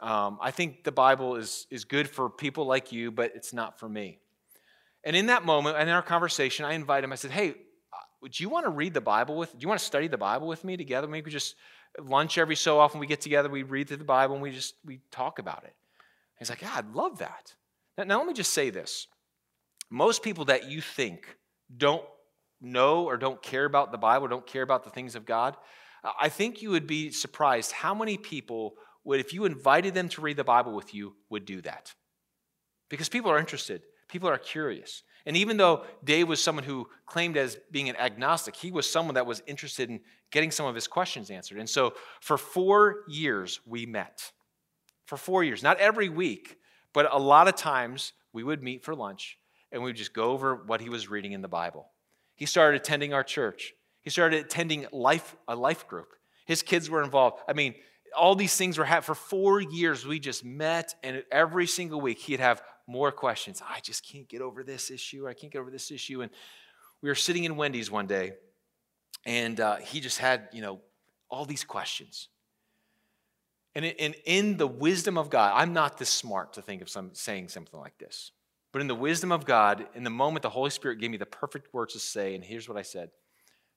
[0.00, 3.78] Um, I think the Bible is, is good for people like you, but it's not
[3.78, 4.18] for me.
[5.04, 7.12] And in that moment, and in our conversation, I invited him.
[7.12, 9.52] I said, Hey, uh, you want to read the Bible with?
[9.52, 11.06] Do you want to study the Bible with me together?
[11.06, 11.54] Maybe we just
[11.98, 14.74] lunch every so often we get together, we read through the Bible, and we just
[14.84, 15.74] we talk about it.
[16.38, 17.54] He's like, Yeah, I'd love that.
[17.98, 19.06] Now, now let me just say this:
[19.90, 21.36] most people that you think
[21.76, 22.04] don't
[22.60, 25.56] know or don't care about the Bible, don't care about the things of God,
[26.20, 30.20] I think you would be surprised how many people would, if you invited them to
[30.20, 31.94] read the Bible with you, would do that.
[32.88, 35.02] Because people are interested, people are curious.
[35.26, 39.14] And even though Dave was someone who claimed as being an agnostic, he was someone
[39.14, 41.58] that was interested in getting some of his questions answered.
[41.58, 44.32] And so for four years, we met.
[45.06, 46.56] For four years, not every week,
[46.92, 49.38] but a lot of times we would meet for lunch
[49.72, 51.90] and we would just go over what he was reading in the Bible.
[52.36, 53.74] He started attending our church.
[54.02, 56.08] He started attending life, a life group.
[56.46, 57.38] His kids were involved.
[57.48, 57.74] I mean,
[58.16, 59.06] all these things were happening.
[59.06, 63.62] For four years, we just met, and every single week, he'd have more questions.
[63.66, 65.28] I just can't get over this issue.
[65.28, 66.22] I can't get over this issue.
[66.22, 66.30] And
[67.02, 68.32] we were sitting in Wendy's one day,
[69.24, 70.80] and uh, he just had, you know,
[71.30, 72.28] all these questions.
[73.74, 77.10] And in, in the wisdom of God, I'm not this smart to think of some,
[77.12, 78.32] saying something like this.
[78.72, 81.26] But in the wisdom of God, in the moment the Holy Spirit gave me the
[81.26, 83.10] perfect words to say, and here's what I said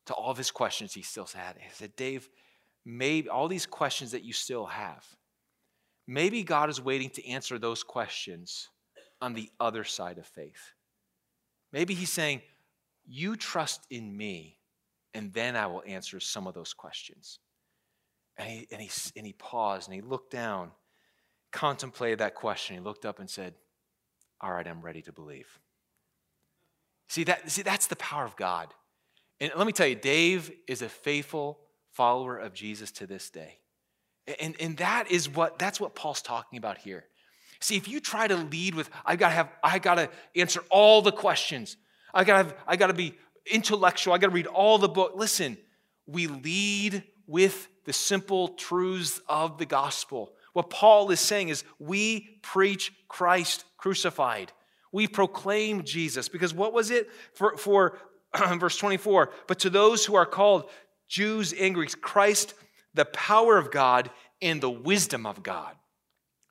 [0.06, 1.56] to all of his questions he still had.
[1.58, 2.30] He said, Dave,
[2.86, 5.06] maybe all these questions that you still have,
[6.08, 8.69] maybe God is waiting to answer those questions
[9.22, 10.74] on the other side of faith.
[11.72, 12.41] Maybe he's saying,
[13.06, 14.58] You trust in me,
[15.13, 17.39] and then I will answer some of those questions.
[18.38, 20.72] And he, and he, and he paused and he looked down,
[21.52, 22.76] contemplated that question.
[22.76, 23.54] He looked up and said,
[24.41, 25.60] All right, I'm ready to believe.
[27.08, 28.74] See, that, see that's the power of God.
[29.39, 31.60] And let me tell you, Dave is a faithful
[31.94, 33.60] follower of Jesus to this day.
[34.40, 37.06] And, and that is what that's what Paul's talking about here.
[37.60, 41.12] See, if you try to lead with, I gotta have, I gotta answer all the
[41.12, 41.78] questions.
[42.14, 45.14] I gotta have, I gotta be intellectual, I gotta read all the book.
[45.16, 45.58] Listen,
[46.06, 50.34] we lead with the simple truths of the gospel.
[50.54, 54.52] What Paul is saying is we preach Christ crucified.
[54.92, 56.30] We proclaim Jesus.
[56.30, 57.10] Because what was it?
[57.34, 57.98] For, for
[58.58, 60.70] verse 24, but to those who are called
[61.08, 62.54] Jews and Greeks, Christ,
[62.94, 64.10] the power of God
[64.42, 65.76] and the wisdom of God.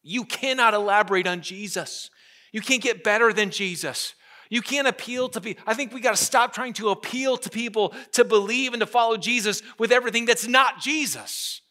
[0.03, 2.11] You cannot elaborate on Jesus.
[2.53, 4.15] You can't get better than Jesus.
[4.51, 5.63] You can't appeal to people.
[5.67, 8.87] I think we got to stop trying to appeal to people to believe and to
[8.87, 11.63] follow Jesus with everything that's not Jesus.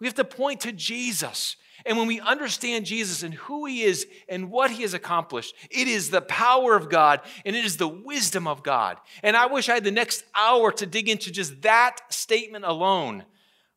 [0.00, 4.06] We have to point to Jesus and when we understand Jesus and who he is
[4.28, 7.88] and what he has accomplished, it is the power of God and it is the
[7.88, 8.98] wisdom of God.
[9.22, 13.24] And I wish I had the next hour to dig into just that statement alone,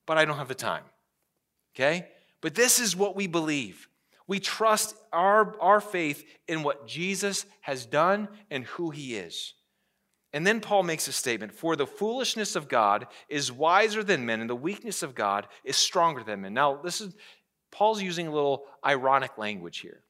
[0.05, 0.83] but I don't have the time.
[1.75, 2.07] Okay?
[2.41, 3.87] But this is what we believe.
[4.27, 9.53] We trust our, our faith in what Jesus has done and who he is.
[10.33, 14.41] And then Paul makes a statement For the foolishness of God is wiser than men,
[14.41, 16.53] and the weakness of God is stronger than men.
[16.53, 17.13] Now, this is
[17.73, 20.03] Paul's using a little ironic language here.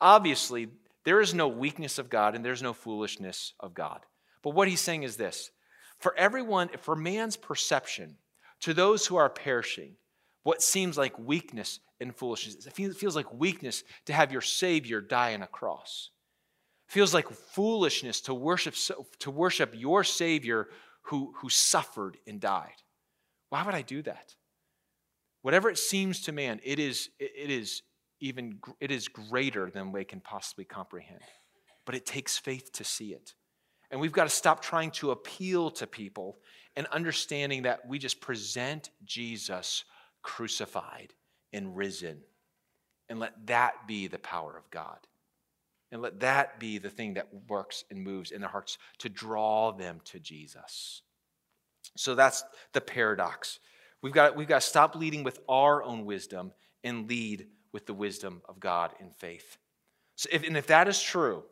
[0.00, 0.68] Obviously,
[1.04, 4.00] there is no weakness of God and there's no foolishness of God.
[4.42, 5.50] But what he's saying is this
[5.98, 8.16] for everyone, for man's perception,
[8.60, 9.96] to those who are perishing,
[10.44, 15.34] what seems like weakness and foolishness, it feels like weakness to have your Savior die
[15.34, 16.10] on a cross.
[16.88, 18.74] It feels like foolishness to worship,
[19.18, 20.68] to worship your Savior
[21.02, 22.82] who, who suffered and died.
[23.48, 24.34] Why would I do that?
[25.42, 27.82] Whatever it seems to man, it is, it is
[28.20, 31.20] even it is greater than we can possibly comprehend.
[31.86, 33.34] But it takes faith to see it.
[33.90, 36.38] And we've got to stop trying to appeal to people
[36.76, 39.84] and understanding that we just present Jesus
[40.22, 41.14] crucified
[41.52, 42.20] and risen.
[43.08, 44.98] And let that be the power of God.
[45.90, 49.72] And let that be the thing that works and moves in their hearts to draw
[49.72, 51.00] them to Jesus.
[51.96, 53.58] So that's the paradox.
[54.02, 56.52] We've got, we've got to stop leading with our own wisdom
[56.84, 59.58] and lead with the wisdom of God in faith.
[60.16, 61.44] So if, and if that is true,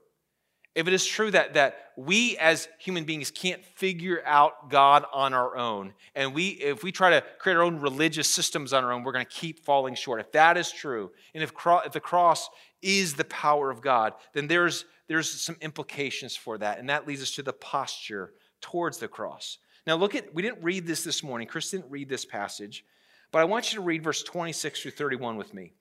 [0.75, 5.33] if it is true that, that we as human beings can't figure out God on
[5.33, 8.93] our own, and we if we try to create our own religious systems on our
[8.93, 10.21] own, we're going to keep falling short.
[10.21, 12.51] If that is true, and if, cro- if the cross
[12.83, 17.23] is the power of God, then there's, there's some implications for that, and that leads
[17.23, 19.59] us to the posture towards the cross.
[19.87, 21.47] Now, look at, we didn't read this this morning.
[21.47, 22.85] Chris didn't read this passage,
[23.31, 25.73] but I want you to read verse 26 through 31 with me.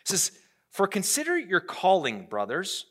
[0.00, 0.32] It says,
[0.70, 2.86] For consider your calling, brothers.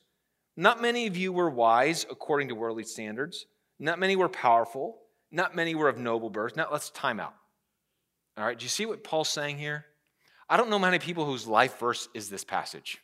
[0.55, 3.47] Not many of you were wise according to worldly standards.
[3.79, 4.99] Not many were powerful.
[5.31, 6.55] Not many were of noble birth.
[6.55, 7.33] Now let's time out.
[8.37, 9.85] All right, do you see what Paul's saying here?
[10.47, 12.99] I don't know many people whose life verse is this passage.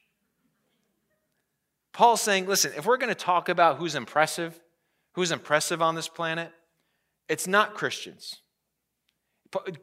[1.91, 4.59] Paul's saying, listen, if we're going to talk about who's impressive,
[5.13, 6.51] who's impressive on this planet,
[7.29, 8.41] it's not Christians.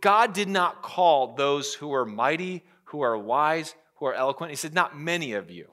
[0.00, 4.50] God did not call those who are mighty, who are wise, who are eloquent.
[4.50, 5.70] He said, not many of you.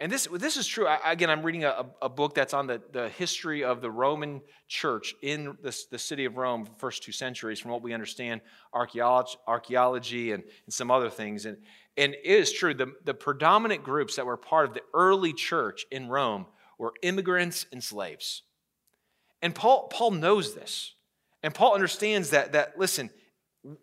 [0.00, 0.86] And this, this is true.
[0.86, 4.40] I, again, I'm reading a, a, book that's on the, the history of the Roman
[4.68, 8.40] church in the, the city of Rome, the first two centuries, from what we understand,
[8.72, 11.46] archaeology, archaeology and, and some other things.
[11.46, 11.56] And,
[11.96, 15.84] and it is true, the, the predominant groups that were part of the early church
[15.90, 16.46] in Rome
[16.78, 18.42] were immigrants and slaves.
[19.42, 20.94] And Paul, Paul knows this.
[21.42, 23.10] And Paul understands that, that, listen,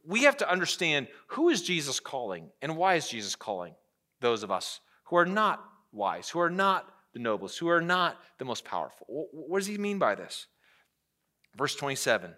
[0.05, 3.75] we have to understand who is Jesus calling and why is Jesus calling
[4.21, 8.17] those of us who are not wise, who are not the noblest, who are not
[8.37, 9.05] the most powerful.
[9.07, 10.47] What does he mean by this?
[11.55, 12.35] Verse 27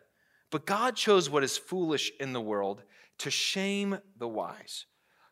[0.51, 2.83] But God chose what is foolish in the world
[3.19, 4.85] to shame the wise.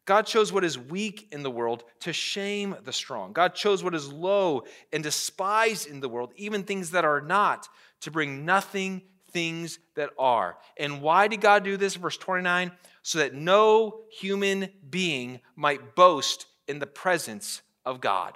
[0.06, 3.34] God chose what is weak in the world to shame the strong.
[3.34, 4.64] God chose what is low
[4.94, 7.68] and despised in the world, even things that are not,
[8.02, 10.58] to bring nothing things that are.
[10.78, 11.96] And why did God do this?
[11.96, 12.72] Verse 29
[13.06, 18.34] so that no human being might boast in the presence of God.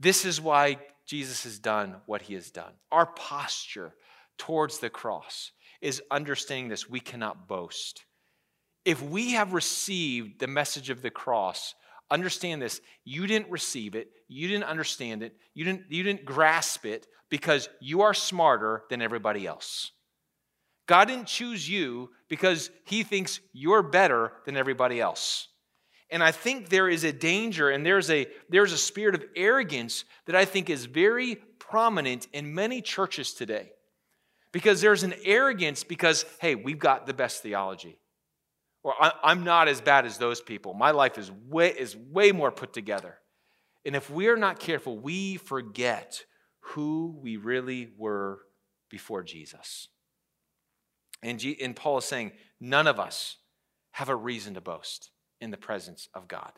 [0.00, 2.72] This is why Jesus has done what he has done.
[2.90, 3.92] Our posture
[4.38, 6.88] towards the cross is understanding this.
[6.88, 8.06] We cannot boast.
[8.88, 11.74] If we have received the message of the cross,
[12.10, 12.80] understand this.
[13.04, 17.68] You didn't receive it, you didn't understand it, you didn't, you didn't grasp it because
[17.82, 19.92] you are smarter than everybody else.
[20.86, 25.48] God didn't choose you because he thinks you're better than everybody else.
[26.10, 30.06] And I think there is a danger and there's a, there's a spirit of arrogance
[30.24, 33.70] that I think is very prominent in many churches today.
[34.50, 37.98] Because there's an arrogance because, hey, we've got the best theology.
[38.88, 40.72] Or I'm not as bad as those people.
[40.72, 43.18] My life is way, is way more put together.
[43.84, 46.24] And if we are not careful, we forget
[46.60, 48.38] who we really were
[48.88, 49.88] before Jesus.
[51.22, 53.36] And, G, and Paul is saying, none of us
[53.90, 56.52] have a reason to boast in the presence of God.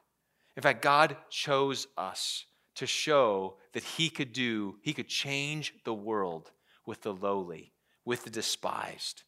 [0.57, 2.45] In fact, God chose us
[2.77, 6.53] to show that He could do, He could change the world
[6.87, 7.73] with the lowly,
[8.05, 9.25] with the despised,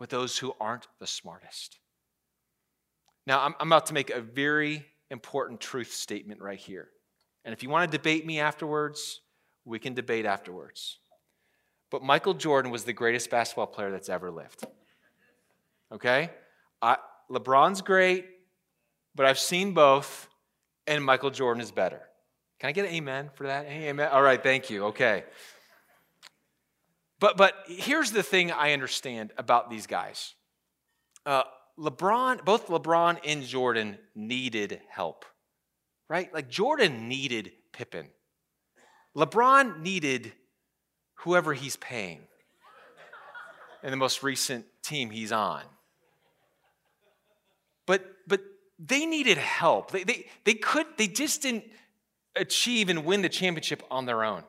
[0.00, 1.78] with those who aren't the smartest.
[3.26, 6.88] Now, I'm, I'm about to make a very important truth statement right here.
[7.44, 9.20] And if you want to debate me afterwards,
[9.64, 10.98] we can debate afterwards.
[11.90, 14.64] But Michael Jordan was the greatest basketball player that's ever lived.
[15.92, 16.30] Okay?
[16.80, 16.96] I,
[17.30, 18.26] LeBron's great
[19.14, 20.28] but I've seen both,
[20.86, 22.00] and Michael Jordan is better.
[22.58, 23.66] Can I get an amen for that?
[23.66, 24.08] Amen.
[24.12, 24.86] All right, thank you.
[24.86, 25.24] Okay.
[27.18, 30.34] But but here's the thing I understand about these guys.
[31.26, 31.42] Uh,
[31.80, 35.24] LeBron, both LeBron and Jordan needed help,
[36.08, 36.32] right?
[36.32, 38.08] Like Jordan needed Pippen.
[39.16, 40.32] LeBron needed
[41.14, 42.20] whoever he's paying
[43.82, 45.62] in the most recent team he's on.
[47.86, 48.42] But but
[48.78, 49.90] they needed help.
[49.90, 51.64] They, they, they could, they just didn't
[52.34, 54.42] achieve and win the championship on their own.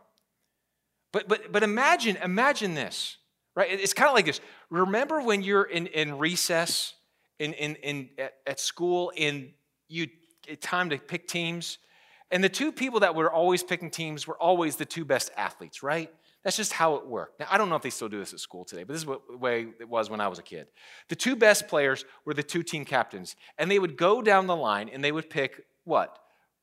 [1.12, 3.18] But, but, but imagine, imagine this,
[3.56, 3.70] right?
[3.70, 4.40] It's kind of like this.
[4.70, 6.94] Remember when you're in, in recess
[7.42, 9.52] in, in, in, at, at school and
[9.88, 10.08] you,
[10.48, 11.80] eh, time to pick teams?
[12.30, 15.84] And the two people that were always picking teams were always the two best athletes,
[15.84, 16.10] right?
[16.44, 17.40] That's just how it worked.
[17.40, 19.06] Now, I don't know if they still do this at school today, but this is
[19.06, 20.68] what, the way it was when I was a kid.
[21.10, 24.56] The two best players were the two team captains, and they would go down the
[24.56, 26.18] line and they would pick what?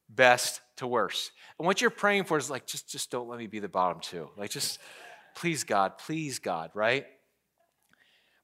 [0.09, 1.33] Best to worst.
[1.59, 4.01] And what you're praying for is like, just, just don't let me be the bottom
[4.01, 4.31] two.
[4.37, 4.79] Like, just
[5.37, 7.07] please, God, please, God, right?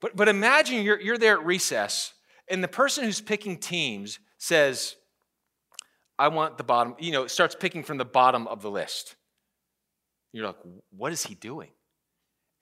[0.01, 2.13] But, but imagine you're, you're there at recess,
[2.49, 4.97] and the person who's picking teams says,
[6.19, 9.17] I want the bottom, you know, starts picking from the bottom of the list.
[10.33, 10.57] You're like,
[10.91, 11.71] what is he doing?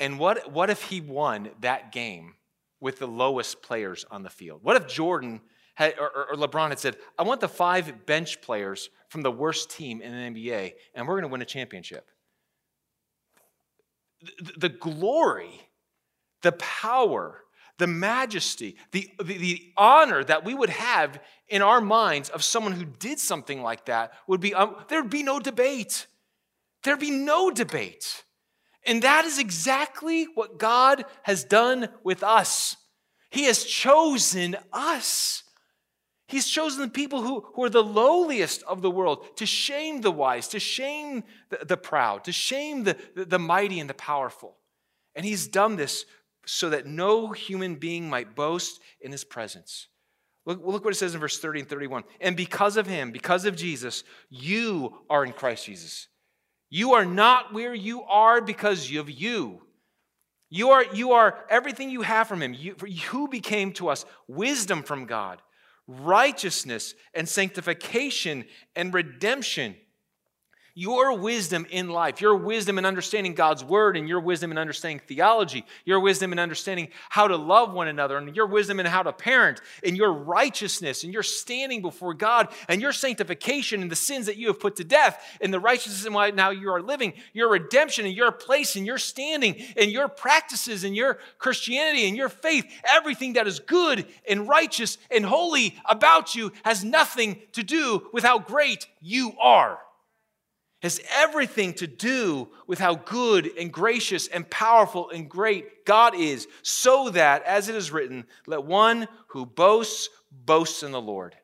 [0.01, 2.35] And what, what if he won that game
[2.81, 4.61] with the lowest players on the field?
[4.63, 5.41] What if Jordan
[5.75, 9.71] had, or, or LeBron had said, I want the five bench players from the worst
[9.71, 12.09] team in the NBA, and we're going to win a championship?
[14.41, 15.61] The, the glory,
[16.43, 17.41] the power,
[17.79, 22.73] the majesty, the, the, the, honor that we would have in our minds of someone
[22.73, 26.07] who did something like that would be, um, there'd be no debate.
[26.83, 28.25] There'd be no debate.
[28.85, 32.77] And that is exactly what God has done with us.
[33.31, 35.45] He has chosen us.
[36.29, 40.11] He's chosen the people who, who are the lowliest of the world to shame the
[40.11, 44.57] wise, to shame the, the proud, to shame the, the, the mighty and the powerful.
[45.15, 46.07] And he's done this
[46.47, 49.89] so that no human being might boast in his presence.
[50.45, 52.05] Look, look what it says in verse 30 and 31.
[52.21, 56.09] And because of him, because of Jesus, you are in Christ Jesus.
[56.69, 59.63] You are not where you are because of you.
[60.51, 62.55] You are, you are everything you have from him.
[62.55, 65.41] You, you became to us wisdom from God,
[65.87, 69.77] righteousness and sanctification and redemption
[70.75, 75.01] your wisdom in life, your wisdom in understanding God's word, and your wisdom in understanding
[75.07, 79.03] theology, your wisdom in understanding how to love one another, and your wisdom in how
[79.03, 83.97] to parent, and your righteousness, and your standing before God, and your sanctification, and the
[83.97, 86.81] sins that you have put to death, and the righteousness in why now you are
[86.81, 92.09] living, your redemption, and your place, and your standing, and your practices, and your Christianity,
[92.09, 97.41] and your faith, everything that is good and righteous and holy about you has nothing
[97.53, 99.79] to do with how great you are
[100.83, 106.49] has everything to do with how good and gracious and powerful and great God is,
[106.63, 111.37] so that, as it is written, let one who boasts boast in the Lord.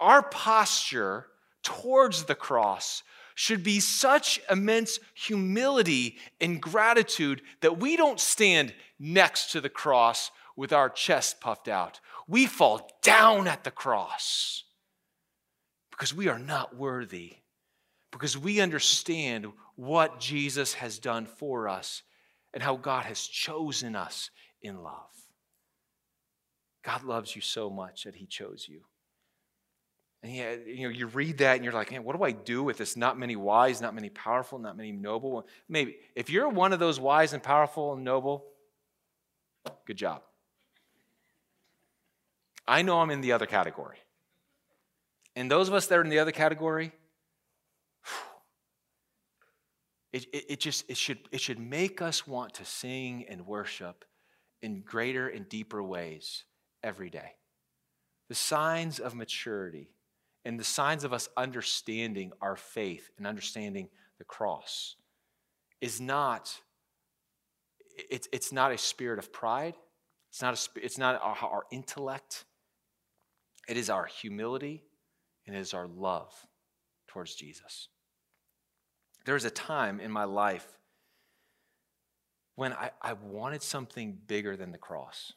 [0.00, 1.28] Our posture
[1.62, 3.04] towards the cross
[3.36, 10.32] should be such immense humility and gratitude that we don't stand next to the cross
[10.56, 12.00] with our chest puffed out.
[12.26, 14.64] We fall down at the cross
[15.92, 17.36] because we are not worthy
[18.12, 22.02] because we understand what Jesus has done for us
[22.54, 25.10] and how God has chosen us in love.
[26.84, 28.82] God loves you so much that He chose you.
[30.22, 32.62] And yeah, you know, you read that and you're like, man, what do I do
[32.62, 32.96] with this?
[32.96, 35.46] Not many wise, not many powerful, not many noble.
[35.68, 38.44] Maybe if you're one of those wise and powerful and noble,
[39.84, 40.22] good job.
[42.68, 43.98] I know I'm in the other category.
[45.34, 46.92] And those of us that are in the other category,
[50.12, 54.04] it, it, it, just it should, it should make us want to sing and worship
[54.60, 56.44] in greater and deeper ways
[56.82, 57.32] every day.
[58.28, 59.90] The signs of maturity
[60.44, 63.88] and the signs of us understanding our faith and understanding
[64.18, 64.96] the cross
[65.80, 66.54] is not
[68.10, 69.74] it's, it's not a spirit of pride.
[70.30, 72.46] It's not, a, it's not our, our intellect.
[73.68, 74.84] It is our humility
[75.46, 76.32] and it is our love
[77.08, 77.88] towards jesus
[79.24, 80.66] there was a time in my life
[82.56, 85.32] when I, I wanted something bigger than the cross.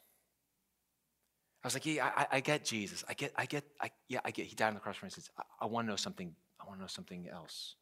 [1.64, 3.04] I was like, yeah, I, I get Jesus.
[3.08, 4.46] I get, I get, I, yeah, I get.
[4.46, 5.12] He died on the cross for me.
[5.38, 6.32] I, I want to know something.
[6.60, 7.74] I want to know something else.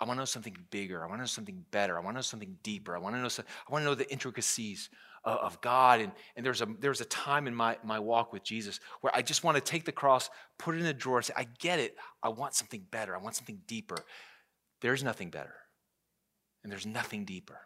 [0.00, 1.02] I want to know something bigger.
[1.02, 1.98] I want to know something better.
[1.98, 2.94] I want to know something deeper.
[2.94, 3.28] I want to know.
[3.28, 4.90] I want to know the intricacies
[5.24, 6.00] of, of God.
[6.00, 9.14] And, and there's a there was a time in my my walk with Jesus where
[9.16, 11.46] I just want to take the cross, put it in a drawer, and say, I
[11.58, 11.96] get it.
[12.22, 13.16] I want something better.
[13.16, 13.96] I want something deeper.
[14.80, 15.54] There's nothing better,
[16.62, 17.60] and there's nothing deeper.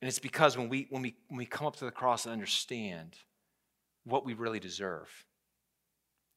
[0.00, 2.32] And it's because when we, when, we, when we come up to the cross and
[2.32, 3.16] understand
[4.04, 5.08] what we really deserve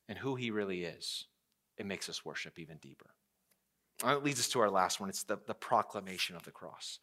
[0.07, 1.25] and who He really is,
[1.77, 3.11] it makes us worship even deeper.
[4.03, 6.99] And it leads us to our last one it's the, the proclamation of the cross.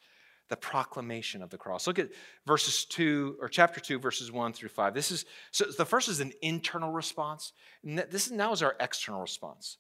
[0.48, 1.86] The proclamation of the cross.
[1.86, 2.10] Look at
[2.46, 4.94] verses 2 or chapter 2, verses 1 through 5.
[4.94, 7.52] This is so the first is an internal response,
[7.84, 9.78] and this is now is our external response.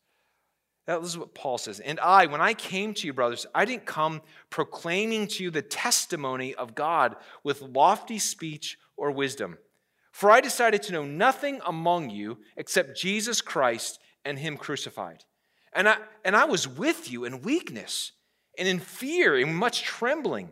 [0.86, 1.80] That is what Paul says.
[1.80, 5.62] And I, when I came to you, brothers, I didn't come proclaiming to you the
[5.62, 9.58] testimony of God with lofty speech or wisdom.
[10.12, 15.24] For I decided to know nothing among you except Jesus Christ and Him crucified.
[15.72, 18.12] And I, and I was with you in weakness
[18.56, 20.50] and in fear and much trembling.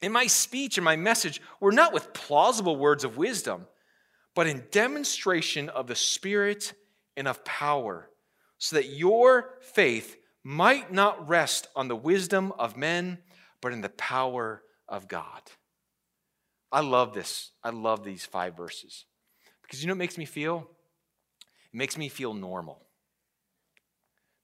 [0.00, 3.66] And my speech and my message were not with plausible words of wisdom,
[4.36, 6.72] but in demonstration of the Spirit
[7.16, 8.08] and of power
[8.58, 13.18] so that your faith might not rest on the wisdom of men,
[13.60, 15.42] but in the power of God.
[16.70, 17.52] I love this.
[17.62, 19.06] I love these five verses.
[19.62, 20.68] Because you know what makes me feel?
[21.72, 22.82] It makes me feel normal.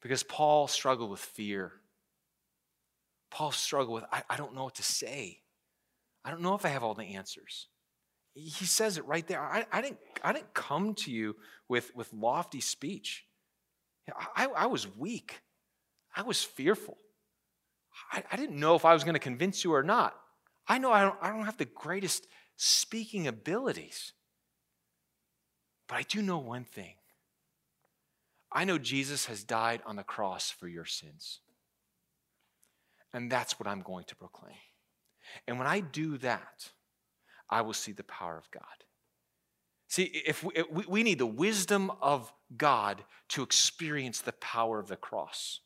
[0.00, 1.72] Because Paul struggled with fear.
[3.30, 5.40] Paul struggled with, I, I don't know what to say.
[6.24, 7.68] I don't know if I have all the answers.
[8.34, 9.40] He says it right there.
[9.40, 11.36] I, I, didn't, I didn't come to you
[11.68, 13.24] with, with lofty speech.
[14.36, 15.40] I, I was weak.
[16.14, 16.98] I was fearful.
[18.12, 20.14] I, I didn't know if I was going to convince you or not.
[20.68, 22.26] I know I don't, I don't have the greatest
[22.56, 24.12] speaking abilities.
[25.88, 26.94] But I do know one thing
[28.56, 31.40] I know Jesus has died on the cross for your sins.
[33.12, 34.54] And that's what I'm going to proclaim.
[35.48, 36.70] And when I do that,
[37.50, 38.62] I will see the power of God.
[39.88, 40.54] See, if we,
[40.88, 45.60] we, need the wisdom of God to experience the power of the cross.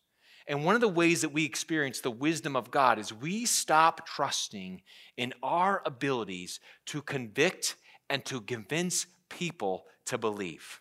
[0.47, 4.07] And one of the ways that we experience the wisdom of God is we stop
[4.07, 4.81] trusting
[5.17, 7.77] in our abilities to convict
[8.09, 10.81] and to convince people to believe.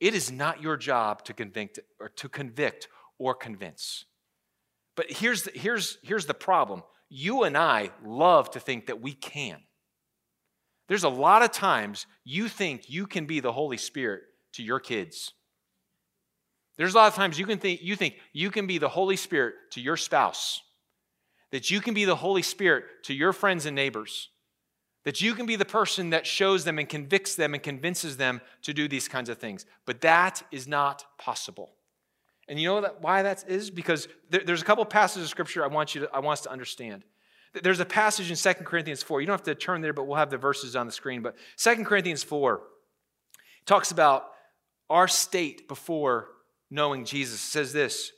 [0.00, 2.88] It is not your job to convict or to convict
[3.18, 4.06] or convince.
[4.96, 6.82] But here's the, here's, here's the problem.
[7.10, 9.60] You and I love to think that we can.
[10.88, 14.22] There's a lot of times you think you can be the Holy Spirit
[14.54, 15.32] to your kids.
[16.76, 19.16] There's a lot of times you can think you think you can be the Holy
[19.16, 20.60] Spirit to your spouse.
[21.52, 24.30] That you can be the Holy Spirit to your friends and neighbors.
[25.04, 28.40] That you can be the person that shows them and convicts them and convinces them
[28.62, 29.66] to do these kinds of things.
[29.86, 31.74] But that is not possible.
[32.48, 33.70] And you know that, why that is?
[33.70, 36.42] Because there, there's a couple passages of scripture I want you to, I want us
[36.42, 37.04] to understand.
[37.62, 39.20] There's a passage in 2 Corinthians 4.
[39.20, 41.22] You don't have to turn there, but we'll have the verses on the screen.
[41.22, 42.62] But 2 Corinthians 4
[43.64, 44.26] talks about
[44.90, 46.28] our state before
[46.70, 47.40] knowing Jesus.
[47.40, 48.12] It says this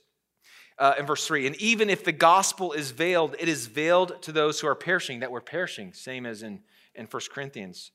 [0.78, 4.32] uh, in verse 3 And even if the gospel is veiled, it is veiled to
[4.32, 6.60] those who are perishing, that we're perishing, same as in,
[6.94, 7.92] in 1 Corinthians.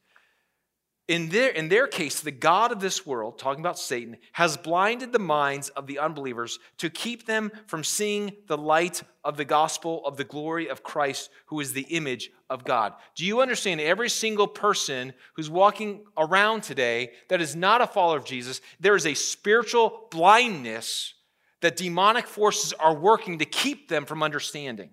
[1.11, 5.11] In their, in their case, the God of this world, talking about Satan, has blinded
[5.11, 10.05] the minds of the unbelievers to keep them from seeing the light of the gospel
[10.05, 12.93] of the glory of Christ, who is the image of God.
[13.13, 13.81] Do you understand?
[13.81, 18.95] Every single person who's walking around today that is not a follower of Jesus, there
[18.95, 21.13] is a spiritual blindness
[21.59, 24.91] that demonic forces are working to keep them from understanding.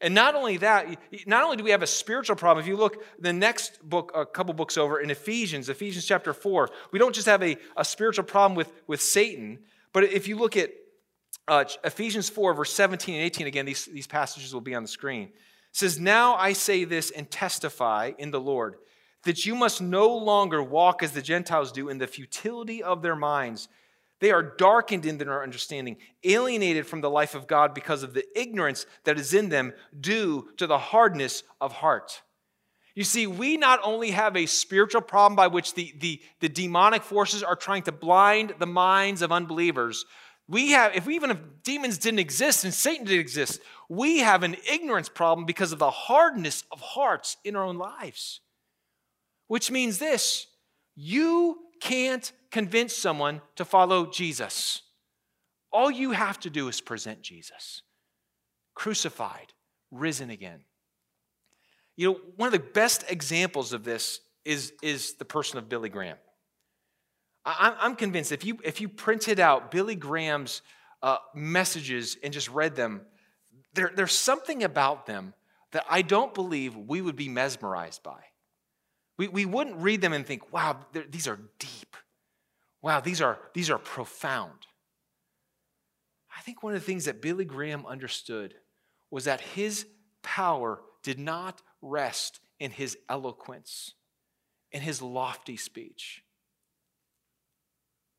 [0.00, 0.86] And not only that,
[1.26, 4.26] not only do we have a spiritual problem, if you look the next book, a
[4.26, 8.24] couple books over in Ephesians, Ephesians chapter 4, we don't just have a, a spiritual
[8.24, 9.60] problem with, with Satan,
[9.92, 10.70] but if you look at
[11.46, 14.88] uh, Ephesians 4, verse 17 and 18, again, these, these passages will be on the
[14.88, 15.24] screen.
[15.28, 15.32] It
[15.72, 18.76] says, Now I say this and testify in the Lord,
[19.24, 23.16] that you must no longer walk as the Gentiles do in the futility of their
[23.16, 23.68] minds
[24.24, 28.24] they are darkened in their understanding, alienated from the life of God because of the
[28.34, 32.22] ignorance that is in them due to the hardness of heart.
[32.94, 37.02] You see, we not only have a spiritual problem by which the, the, the demonic
[37.02, 40.06] forces are trying to blind the minds of unbelievers.
[40.48, 43.60] We have, if we, even if demons didn't exist and Satan didn't exist,
[43.90, 48.40] we have an ignorance problem because of the hardness of hearts in our own lives.
[49.48, 50.46] Which means this
[50.96, 54.82] you can't convince someone to follow Jesus.
[55.72, 57.82] All you have to do is present Jesus
[58.76, 59.52] crucified,
[59.92, 60.60] risen again.
[61.96, 65.88] You know, one of the best examples of this is, is the person of Billy
[65.88, 66.16] Graham.
[67.44, 70.62] I, I'm convinced if you, if you printed out Billy Graham's
[71.02, 73.02] uh, messages and just read them,
[73.74, 75.34] there, there's something about them
[75.70, 78.22] that I don't believe we would be mesmerized by.
[79.18, 80.80] We, we wouldn't read them and think, wow,
[81.10, 81.93] these are deep.
[82.84, 84.66] Wow, these are, these are profound.
[86.36, 88.56] I think one of the things that Billy Graham understood
[89.10, 89.86] was that his
[90.22, 93.94] power did not rest in his eloquence,
[94.70, 96.24] in his lofty speech.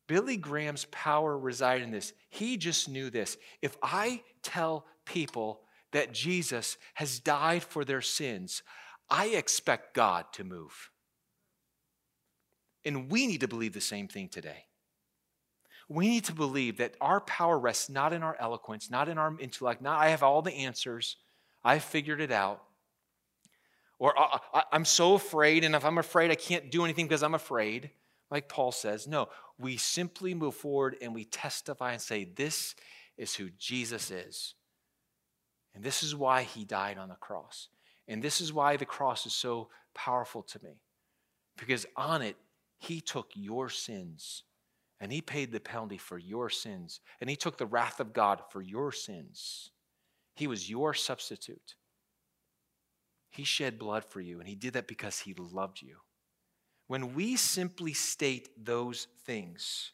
[0.08, 2.12] Billy Graham's power resided in this.
[2.28, 3.36] He just knew this.
[3.62, 5.60] If I tell people
[5.92, 8.64] that Jesus has died for their sins,
[9.08, 10.90] I expect God to move.
[12.86, 14.64] And we need to believe the same thing today.
[15.88, 19.34] We need to believe that our power rests not in our eloquence, not in our
[19.38, 21.16] intellect, not I have all the answers,
[21.64, 22.62] I've figured it out.
[23.98, 27.34] Or I, am so afraid, and if I'm afraid, I can't do anything because I'm
[27.34, 27.90] afraid,
[28.30, 29.06] like Paul says.
[29.06, 29.28] No,
[29.58, 32.74] we simply move forward and we testify and say, This
[33.16, 34.54] is who Jesus is.
[35.74, 37.68] And this is why he died on the cross.
[38.06, 40.80] And this is why the cross is so powerful to me.
[41.56, 42.36] Because on it,
[42.78, 44.44] he took your sins
[45.00, 47.00] And he paid the penalty for your sins.
[47.20, 49.70] And he took the wrath of God for your sins.
[50.34, 51.74] He was your substitute.
[53.30, 55.96] He shed blood for you, and he did that because he loved you.
[56.86, 59.90] When we simply state those things,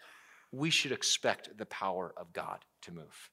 [0.53, 3.31] we should expect the power of God to move.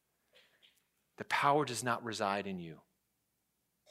[1.18, 2.78] The power does not reside in you.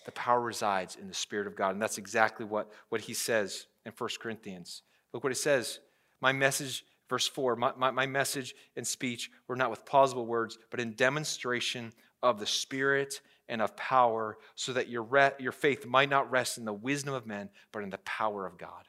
[0.06, 1.74] The power resides in the Spirit of God.
[1.74, 4.82] And that's exactly what, what he says in 1 Corinthians.
[5.12, 5.80] Look what it says.
[6.20, 10.58] My message, verse 4, my, my, my message and speech were not with plausible words,
[10.70, 11.92] but in demonstration
[12.22, 16.58] of the Spirit and of power, so that your, re- your faith might not rest
[16.58, 18.88] in the wisdom of men, but in the power of God.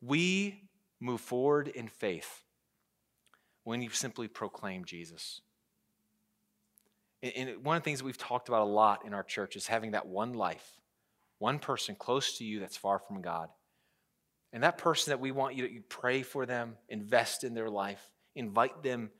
[0.00, 0.62] We
[1.00, 2.44] move forward in faith
[3.64, 5.42] when you simply proclaim Jesus.
[7.22, 9.66] And one of the things that we've talked about a lot in our church is
[9.68, 10.80] having that one life,
[11.38, 13.48] one person close to you that's far from God.
[14.52, 18.10] And that person that we want you to pray for them, invest in their life,
[18.34, 19.10] invite them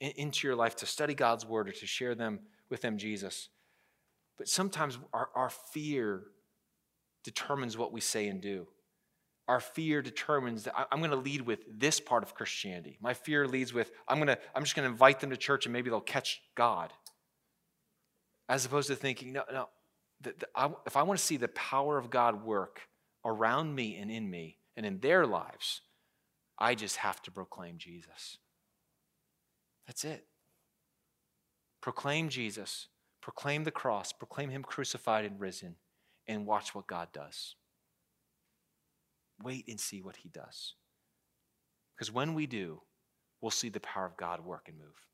[0.00, 3.48] into your life to study God's word or to share them with them Jesus.
[4.36, 6.24] But sometimes our, our fear
[7.24, 8.66] determines what we say and do.
[9.48, 12.98] Our fear determines that I'm going to lead with this part of Christianity.
[13.00, 15.66] My fear leads with I'm going to I'm just going to invite them to church
[15.66, 16.92] and maybe they'll catch God
[18.48, 19.68] as opposed to thinking, no, no,
[20.20, 22.80] the, the, I, if I want to see the power of God work
[23.24, 25.82] around me and in me and in their lives,
[26.58, 28.38] I just have to proclaim Jesus.
[29.86, 30.26] That's it.
[31.80, 32.88] Proclaim Jesus,
[33.20, 35.76] proclaim the cross, proclaim Him crucified and risen,
[36.28, 37.56] and watch what God does.
[39.42, 40.74] Wait and see what He does.
[41.94, 42.82] Because when we do,
[43.40, 45.06] we'll see the power of God work and move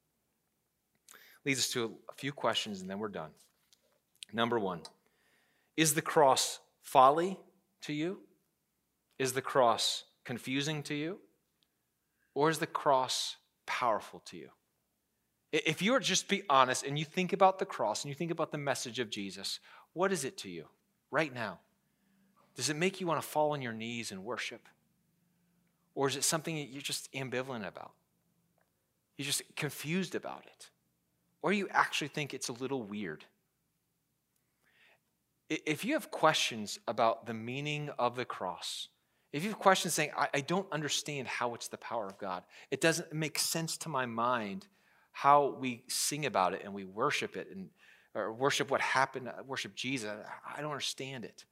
[1.48, 3.30] leads us to a few questions and then we're done.
[4.32, 4.82] Number one
[5.76, 7.38] Is the cross folly
[7.82, 8.20] to you?
[9.18, 11.18] Is the cross confusing to you?
[12.34, 14.50] Or is the cross powerful to you?
[15.50, 18.30] If you are just be honest and you think about the cross and you think
[18.30, 19.60] about the message of Jesus,
[19.92, 20.66] what is it to you
[21.10, 21.58] right now?
[22.54, 24.68] Does it make you want to fall on your knees and worship?
[25.94, 27.92] Or is it something that you're just ambivalent about?
[29.16, 30.70] You're just confused about it?
[31.42, 33.24] or you actually think it's a little weird.
[35.48, 38.88] If you have questions about the meaning of the cross,
[39.32, 42.42] if you have questions saying, I, I don't understand how it's the power of God,
[42.70, 44.66] it doesn't make sense to my mind
[45.12, 47.68] how we sing about it and we worship it and
[48.14, 50.10] or worship what happened, uh, worship Jesus.
[50.56, 51.44] I don't understand it.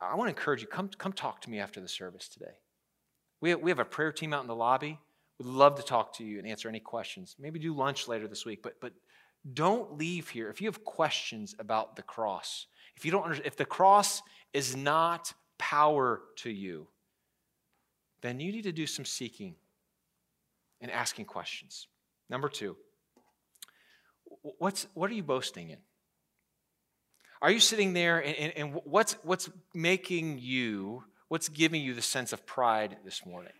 [0.00, 2.54] I want to encourage you, come, come talk to me after the service today.
[3.40, 4.98] We have, we have a prayer team out in the lobby.
[5.38, 7.36] We'd love to talk to you and answer any questions.
[7.38, 8.92] Maybe do lunch later this week, but, but
[9.52, 10.48] don't leave here.
[10.48, 12.66] If you have questions about the cross,
[12.96, 15.32] if you don't if the cross is not
[15.62, 16.88] power to you,
[18.20, 19.54] then you need to do some seeking
[20.80, 21.86] and asking questions.
[22.28, 22.76] Number two,
[24.58, 25.78] what's, what are you boasting in?
[27.40, 32.02] Are you sitting there and, and, and what's, what's making you, what's giving you the
[32.02, 33.52] sense of pride this morning?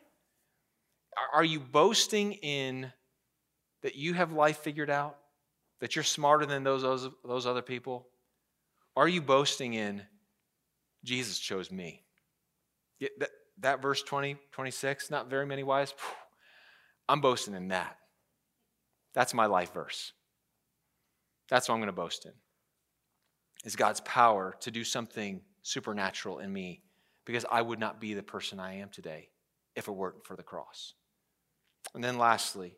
[1.33, 2.93] Are you boasting in
[3.83, 5.19] that you have life figured out?
[5.81, 8.09] That you're smarter than those, those, those other people?
[8.97, 10.03] Are you boasting in
[11.05, 12.05] Jesus chose me?
[13.19, 15.95] That, that verse 20, 26, not very many wise.
[17.09, 17.97] I'm boasting in that.
[19.15, 20.13] That's my life verse.
[21.49, 22.33] That's what I'm going to boast in.
[23.65, 26.83] Is God's power to do something supernatural in me
[27.25, 29.29] because I would not be the person I am today
[29.77, 30.95] if it weren't for the cross.
[31.95, 32.77] And then lastly,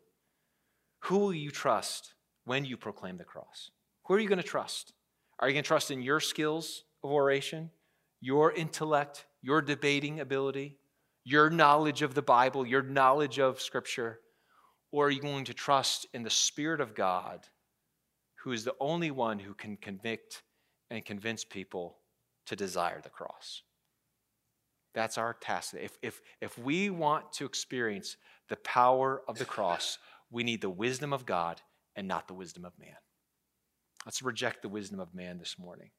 [0.99, 2.13] who will you trust
[2.45, 3.71] when you proclaim the cross?
[4.05, 4.93] Who are you going to trust?
[5.39, 7.71] Are you going to trust in your skills of oration,
[8.25, 10.79] your intellect, your debating ability,
[11.23, 14.19] your knowledge of the Bible, your knowledge of Scripture?
[14.91, 17.41] Or are you going to trust in the Spirit of God,
[18.37, 20.41] who is the only one who can convict
[20.89, 21.97] and convince people
[22.47, 23.61] to desire the cross?
[24.95, 25.75] That's our task.
[25.79, 28.17] If, if, if we want to experience
[28.49, 29.99] the power of the cross,
[30.31, 31.61] we need the wisdom of God
[31.95, 32.97] and not the wisdom of man.
[34.03, 35.91] Let's reject the wisdom of man this morning.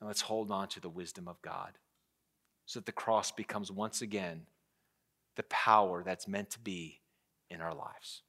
[0.00, 1.78] And let's hold on to the wisdom of God
[2.66, 4.46] so that the cross becomes once again
[5.36, 7.00] the power that's meant to be
[7.50, 8.22] in our lives.